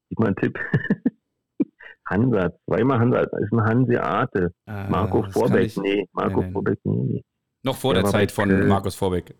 [0.08, 0.58] Gib mal einen Tipp.
[2.06, 4.54] Hansa, zweimal Hansa, ist ein Hanseate.
[4.66, 6.52] Äh, Marco Vorbeck, nee, Marco nein, nein.
[6.52, 7.24] Vorbeck, nee.
[7.62, 9.34] Noch vor der, der Zeit von äh, Markus Vorbeck.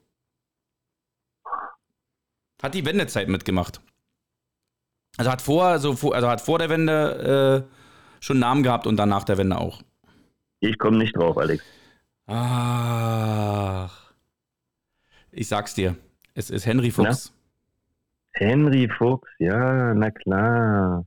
[2.62, 3.83] Hat die Wendezeit mitgemacht.
[5.17, 9.09] Also hat vor, also, also hat vor der Wende äh, schon Namen gehabt und dann
[9.09, 9.83] nach der Wende auch.
[10.61, 11.62] Ich komme nicht drauf, Alex.
[12.27, 14.12] Ach.
[15.31, 15.97] Ich sag's dir.
[16.35, 17.33] Es ist Henry Fuchs.
[17.33, 18.47] Na?
[18.47, 21.05] Henry Fuchs, ja, na klar.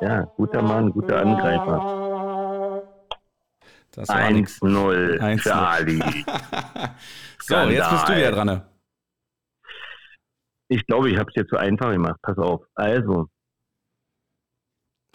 [0.00, 2.82] Ja, guter Mann, guter Angreifer.
[3.96, 5.98] 1-0 für Ali.
[7.40, 8.62] so, jetzt bist du wieder dran.
[10.70, 12.20] Ich glaube, ich habe es dir zu einfach gemacht.
[12.22, 12.64] Pass auf.
[12.74, 13.28] Also.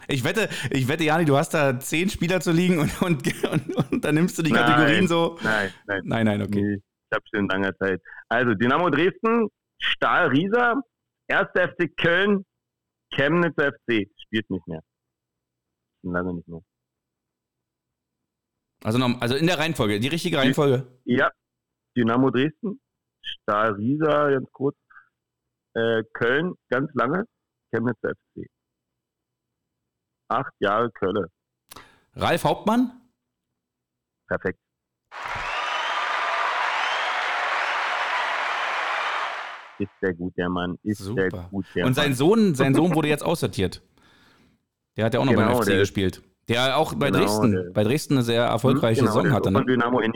[0.06, 3.76] Ich wette, ich wette, Jani, du hast da zehn Spieler zu liegen und, und, und,
[3.90, 5.38] und dann nimmst du die Kategorien nein, so.
[5.42, 6.02] Nein, nein.
[6.04, 6.74] Nein, nein, okay.
[6.76, 8.02] Ich habe schon in langer Zeit.
[8.28, 9.48] Also, Dynamo Dresden,
[9.80, 10.74] Stahl Riesa,
[11.28, 11.48] 1.
[11.54, 12.44] FC Köln,
[13.14, 14.82] Chemnitz FC spielt nicht mehr.
[16.02, 16.60] Schon lange nicht mehr.
[18.84, 20.86] Also, also in der Reihenfolge, die richtige Reihenfolge?
[21.04, 21.30] Ja.
[21.96, 22.78] Dynamo Dresden,
[23.22, 24.76] Stahl Riesa, ganz kurz,
[25.76, 27.24] äh, Köln, ganz lange,
[27.72, 28.46] Chemnitz FC.
[30.28, 31.26] Acht Jahre Köln.
[32.14, 32.92] Ralf Hauptmann?
[34.26, 34.58] Perfekt.
[39.78, 40.78] Ist der gut, der Mann.
[40.82, 41.28] Ist Super.
[41.28, 42.14] der gut, der Und sein.
[42.14, 43.82] Sohn, sein Sohn wurde jetzt aussortiert.
[44.96, 46.22] Der hat ja auch noch genau, beim FC gespielt.
[46.48, 49.50] Der auch bei genau, Dresden, der, bei Dresden eine sehr erfolgreiche genau, Saison hatte.
[49.50, 49.64] Ne?
[49.66, 50.08] Dynamo ja.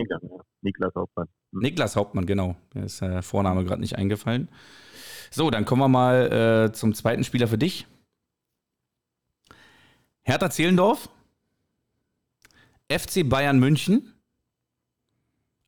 [0.62, 1.26] Niklas Hauptmann.
[1.52, 1.60] Hm.
[1.60, 2.56] Niklas Hauptmann, genau.
[2.72, 4.48] Der ist der Vorname gerade nicht eingefallen.
[5.30, 7.86] So, dann kommen wir mal äh, zum zweiten Spieler für dich.
[10.22, 11.08] Hertha Zehlendorf,
[12.90, 14.12] FC Bayern München,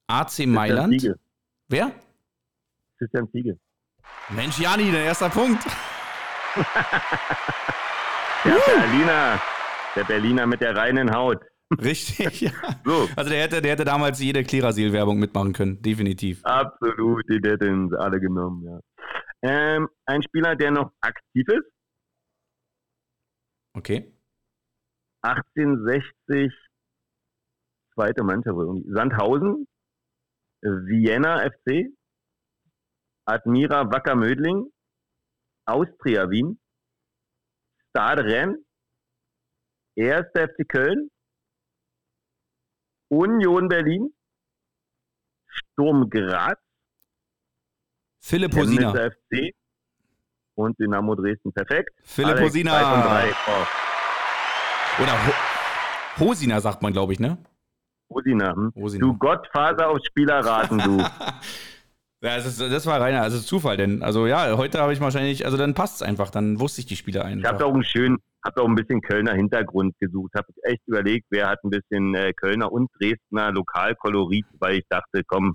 [0.08, 1.00] AC Mailand.
[1.00, 1.16] Siege.
[1.68, 1.92] Wer?
[2.98, 3.56] Christian Siege.
[4.30, 5.64] Mensch, Jani, der erste Punkt.
[8.44, 9.40] der Berliner.
[9.96, 11.40] Der Berliner mit der reinen Haut.
[11.80, 12.50] Richtig, ja.
[12.84, 13.08] So.
[13.16, 16.44] Also der hätte, der hätte damals jede Klerasil-Werbung mitmachen können, definitiv.
[16.44, 18.80] Absolut, die hätten alle genommen, ja.
[19.42, 21.72] Ähm, ein Spieler, der noch aktiv ist.
[23.74, 24.14] Okay.
[25.22, 26.52] 1860,
[27.94, 29.66] zweite Mannschaft, Sandhausen,
[30.62, 31.90] Vienna FC,
[33.26, 34.70] Admira Wacker Mödling,
[35.66, 36.60] Austria Wien,
[37.90, 38.58] Stade Rennes,
[39.98, 40.26] 1.
[40.34, 41.10] FC Köln,
[43.10, 44.14] Union Berlin,
[45.46, 46.58] Sturm Graz,
[48.32, 48.92] Philipp Hosina.
[48.92, 49.52] FC
[50.54, 51.52] und Dynamo Dresden.
[51.52, 51.90] Perfekt.
[52.02, 53.26] Philipp Hosina.
[53.46, 55.02] Oh.
[55.02, 55.32] Oder Ho
[56.18, 57.36] Hosina sagt man, glaube ich, ne?
[58.08, 58.54] Hosina.
[58.56, 58.72] Hm?
[58.74, 59.06] Hosina.
[59.06, 60.96] Du Gottfaser auf Spieler raten, du.
[62.22, 65.44] ja, das, ist, das war reiner, also Zufall, denn, also ja, heute habe ich wahrscheinlich,
[65.44, 67.50] also dann passt es einfach, dann wusste ich die Spieler einfach.
[67.50, 71.26] Ich habe auch einen schönen, habe auch ein bisschen Kölner Hintergrund gesucht, habe echt überlegt,
[71.28, 75.54] wer hat ein bisschen äh, Kölner und Dresdner Lokalkolorit, weil ich dachte, komm,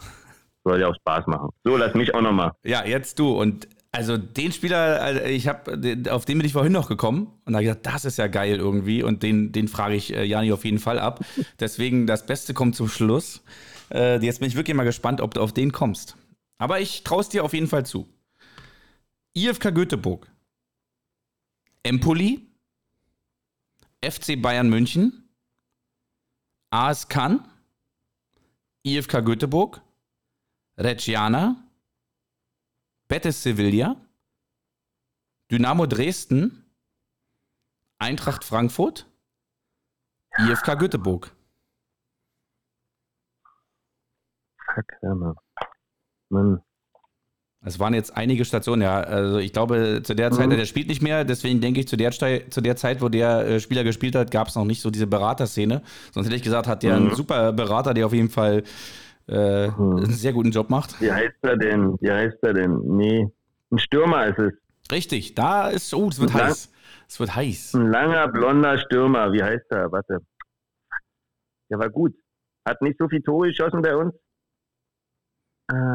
[0.68, 1.50] soll ja auch Spaß machen.
[1.64, 2.52] So, lass mich auch nochmal.
[2.64, 5.72] Ja, jetzt du und also den Spieler, also ich habe,
[6.12, 8.28] auf den bin ich vorhin noch gekommen und da habe ich gedacht, das ist ja
[8.28, 11.26] geil irgendwie und den, den frage ich äh, Jani auf jeden Fall ab.
[11.60, 13.42] Deswegen das Beste kommt zum Schluss.
[13.92, 16.16] Äh, jetzt bin ich wirklich mal gespannt, ob du auf den kommst.
[16.60, 18.08] Aber ich traue es dir auf jeden Fall zu.
[19.36, 20.28] IFK Göteborg,
[21.84, 22.48] Empoli,
[24.04, 25.30] FC Bayern München,
[26.72, 27.42] AS Cannes,
[28.84, 29.82] IFK Göteborg,
[30.78, 31.56] Reggiana,
[33.08, 33.96] Betis Sevilla,
[35.52, 36.66] Dynamo Dresden,
[38.00, 39.08] Eintracht Frankfurt,
[40.38, 41.32] IFK Göteborg.
[44.76, 44.86] Fuck,
[46.30, 46.62] Mann.
[47.66, 49.00] Es waren jetzt einige Stationen, ja.
[49.02, 50.58] Also ich glaube, zu der Zeit, mhm.
[50.58, 53.60] der spielt nicht mehr, deswegen denke ich, zu der, zu der Zeit, wo der äh,
[53.60, 55.82] Spieler gespielt hat, gab es noch nicht so diese Beraterszene.
[56.14, 57.08] Sonst hätte ich gesagt, hat der mhm.
[57.08, 58.64] einen super Berater, der auf jeden Fall
[59.28, 59.98] äh, hm.
[59.98, 61.00] einen sehr guten Job macht.
[61.02, 61.98] Wie heißt er denn?
[62.00, 62.80] Wie heißt er denn?
[62.84, 63.28] Nee,
[63.72, 64.54] ein Stürmer ist es.
[64.92, 66.72] Richtig, da ist, oh, es wird ein heiß.
[67.10, 67.74] Es wird heiß.
[67.74, 69.92] Ein langer, blonder Stürmer, wie heißt er?
[69.92, 70.20] Warte.
[71.70, 72.14] Der war gut.
[72.66, 74.14] Hat nicht so viel Tore geschossen bei uns.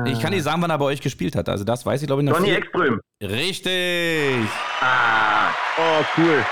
[0.05, 1.49] Ich kann nicht sagen, wann er bei euch gespielt hat.
[1.49, 2.37] Also das weiß ich, glaube ich, noch.
[2.37, 3.01] Johnny Ekström.
[3.23, 4.47] Richtig.
[4.83, 6.45] Ah, oh, cool.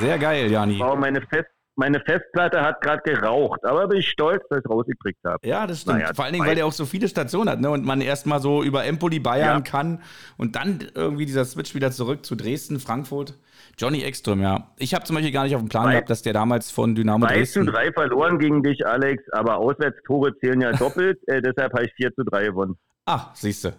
[0.00, 0.82] Sehr geil, Jani.
[0.82, 5.18] Oh, meine Fest meine Festplatte hat gerade geraucht, aber bin ich stolz, dass ich rausgekriegt
[5.24, 5.46] habe.
[5.46, 5.98] Ja, das stimmt.
[5.98, 7.70] Naja, Vor allen Dingen, weil der auch so viele Stationen hat ne?
[7.70, 9.60] und man erstmal so über Empoli Bayern ja.
[9.60, 10.02] kann
[10.36, 13.34] und dann irgendwie dieser Switch wieder zurück zu Dresden, Frankfurt.
[13.76, 14.70] Johnny Ekström, ja.
[14.78, 17.26] Ich habe zum Beispiel gar nicht auf dem Plan gehabt, dass der damals von Dynamo
[17.26, 17.64] Dresden...
[17.64, 21.84] 2 zu 3 verloren gegen dich, Alex, aber Auswärtstore zählen ja doppelt, äh, deshalb habe
[21.84, 22.76] ich 4 zu 3 gewonnen.
[23.06, 23.72] Ah, siehst du.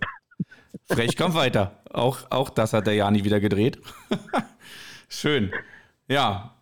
[0.88, 1.80] Frech kommt weiter.
[1.92, 3.80] Auch, auch das hat der Jani wieder gedreht.
[5.10, 5.52] Schön.
[6.08, 6.55] Ja,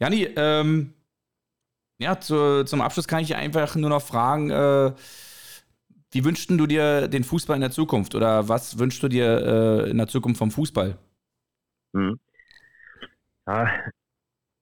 [0.00, 0.94] Jani, ähm,
[1.98, 4.92] ja, zu, zum Abschluss kann ich einfach nur noch fragen, äh,
[6.12, 9.90] wie wünschst du dir den Fußball in der Zukunft oder was wünschst du dir äh,
[9.90, 10.96] in der Zukunft vom Fußball?
[11.94, 12.18] Hm.
[13.46, 13.68] Ja,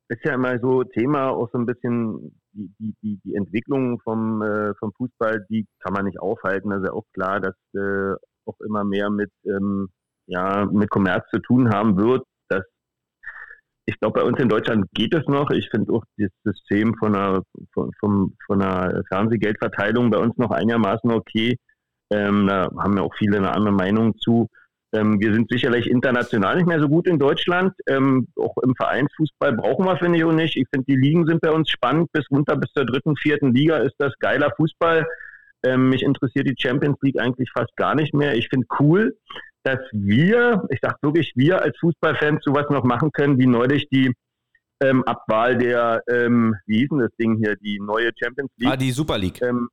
[0.08, 4.40] ist ja immer so Thema, auch so ein bisschen die, die, die, die Entwicklung vom,
[4.40, 6.72] äh, vom Fußball, die kann man nicht aufhalten.
[6.72, 8.14] Also auch klar, dass äh,
[8.46, 9.88] auch immer mehr mit, ähm,
[10.26, 12.24] ja, mit Kommerz zu tun haben wird
[13.86, 15.50] ich glaube, bei uns in Deutschland geht es noch.
[15.50, 20.50] Ich finde auch das System von einer, von, von, von einer Fernsehgeldverteilung bei uns noch
[20.50, 21.56] einigermaßen okay.
[22.10, 24.48] Ähm, da haben ja auch viele eine andere Meinung zu.
[24.92, 27.74] Ähm, wir sind sicherlich international nicht mehr so gut in Deutschland.
[27.86, 30.56] Ähm, auch im Vereinsfußball brauchen wir, finde ich, auch nicht.
[30.56, 32.10] Ich finde, die Ligen sind bei uns spannend.
[32.12, 35.06] Bis runter bis zur dritten, vierten Liga ist das geiler Fußball.
[35.64, 38.34] Ähm, mich interessiert die Champions League eigentlich fast gar nicht mehr.
[38.34, 39.16] Ich finde cool,
[39.66, 44.14] dass wir, ich sage wirklich wir als Fußballfans sowas noch machen können, wie neulich die
[44.80, 48.70] ähm, Abwahl der, ähm, wie hieß denn das Ding hier, die neue Champions League.
[48.70, 49.42] Ah, die Super League.
[49.42, 49.68] Ähm,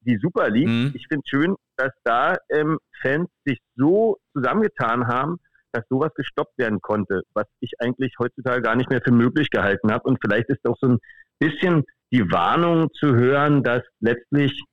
[0.00, 0.68] die Super League.
[0.68, 0.92] Mhm.
[0.94, 5.36] Ich finde es schön, dass da ähm, Fans sich so zusammengetan haben,
[5.72, 9.92] dass sowas gestoppt werden konnte, was ich eigentlich heutzutage gar nicht mehr für möglich gehalten
[9.92, 10.04] habe.
[10.04, 10.98] Und vielleicht ist auch so ein
[11.38, 14.64] bisschen die Warnung zu hören, dass letztlich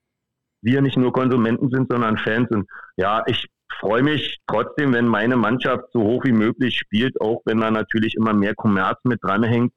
[0.61, 2.49] wir nicht nur Konsumenten sind, sondern Fans.
[2.49, 3.47] Und ja, ich
[3.79, 8.15] freue mich trotzdem, wenn meine Mannschaft so hoch wie möglich spielt, auch wenn da natürlich
[8.15, 9.73] immer mehr Kommerz mit dranhängt.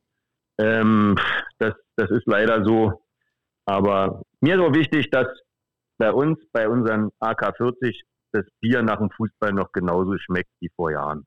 [0.59, 1.17] Ähm,
[1.59, 3.03] das, das ist leider so.
[3.67, 5.27] Aber mir ist auch wichtig, dass
[5.99, 8.01] bei uns, bei unseren AK40,
[8.33, 11.25] das Bier nach dem Fußball noch genauso schmeckt wie vor Jahren.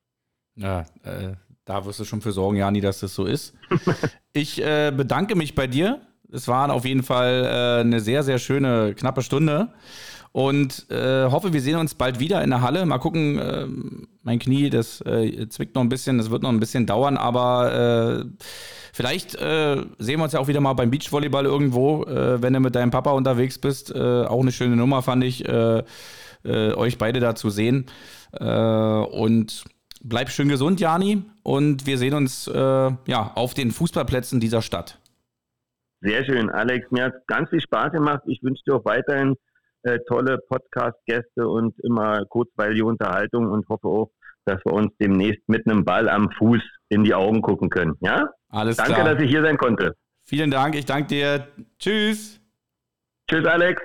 [0.55, 1.33] Ja, äh,
[1.65, 3.55] da wirst du schon für sorgen, Jani, dass das so ist.
[4.33, 6.01] ich äh, bedanke mich bei dir.
[6.31, 9.73] Es war auf jeden Fall äh, eine sehr, sehr schöne, knappe Stunde.
[10.31, 12.85] Und äh, hoffe, wir sehen uns bald wieder in der Halle.
[12.85, 13.65] Mal gucken, äh,
[14.21, 18.25] mein Knie, das äh, zwickt noch ein bisschen, das wird noch ein bisschen dauern, aber
[18.93, 22.91] vielleicht sehen wir uns ja auch wieder mal beim Beachvolleyball irgendwo, wenn du mit deinem
[22.91, 23.95] Papa unterwegs bist.
[23.95, 27.85] auch eine schöne Nummer, fand ich, euch beide da zu sehen.
[28.31, 29.63] und
[30.03, 31.23] bleib schön gesund, Jani.
[31.43, 34.99] Und wir sehen uns ja, auf den Fußballplätzen dieser Stadt.
[36.01, 36.91] Sehr schön, Alex.
[36.91, 38.21] Mir hat ganz viel Spaß gemacht.
[38.25, 39.35] Ich wünsche dir auch weiterhin
[39.83, 44.11] äh, tolle Podcast-Gäste und immer kurzweilige Unterhaltung und hoffe auch,
[44.45, 47.95] dass wir uns demnächst mit einem Ball am Fuß in die Augen gucken können.
[48.01, 48.29] Ja?
[48.49, 49.05] Alles danke, klar.
[49.05, 49.95] Danke, dass ich hier sein konnte.
[50.25, 50.75] Vielen Dank.
[50.75, 51.47] Ich danke dir.
[51.79, 52.39] Tschüss.
[53.27, 53.81] Tschüss, Alex.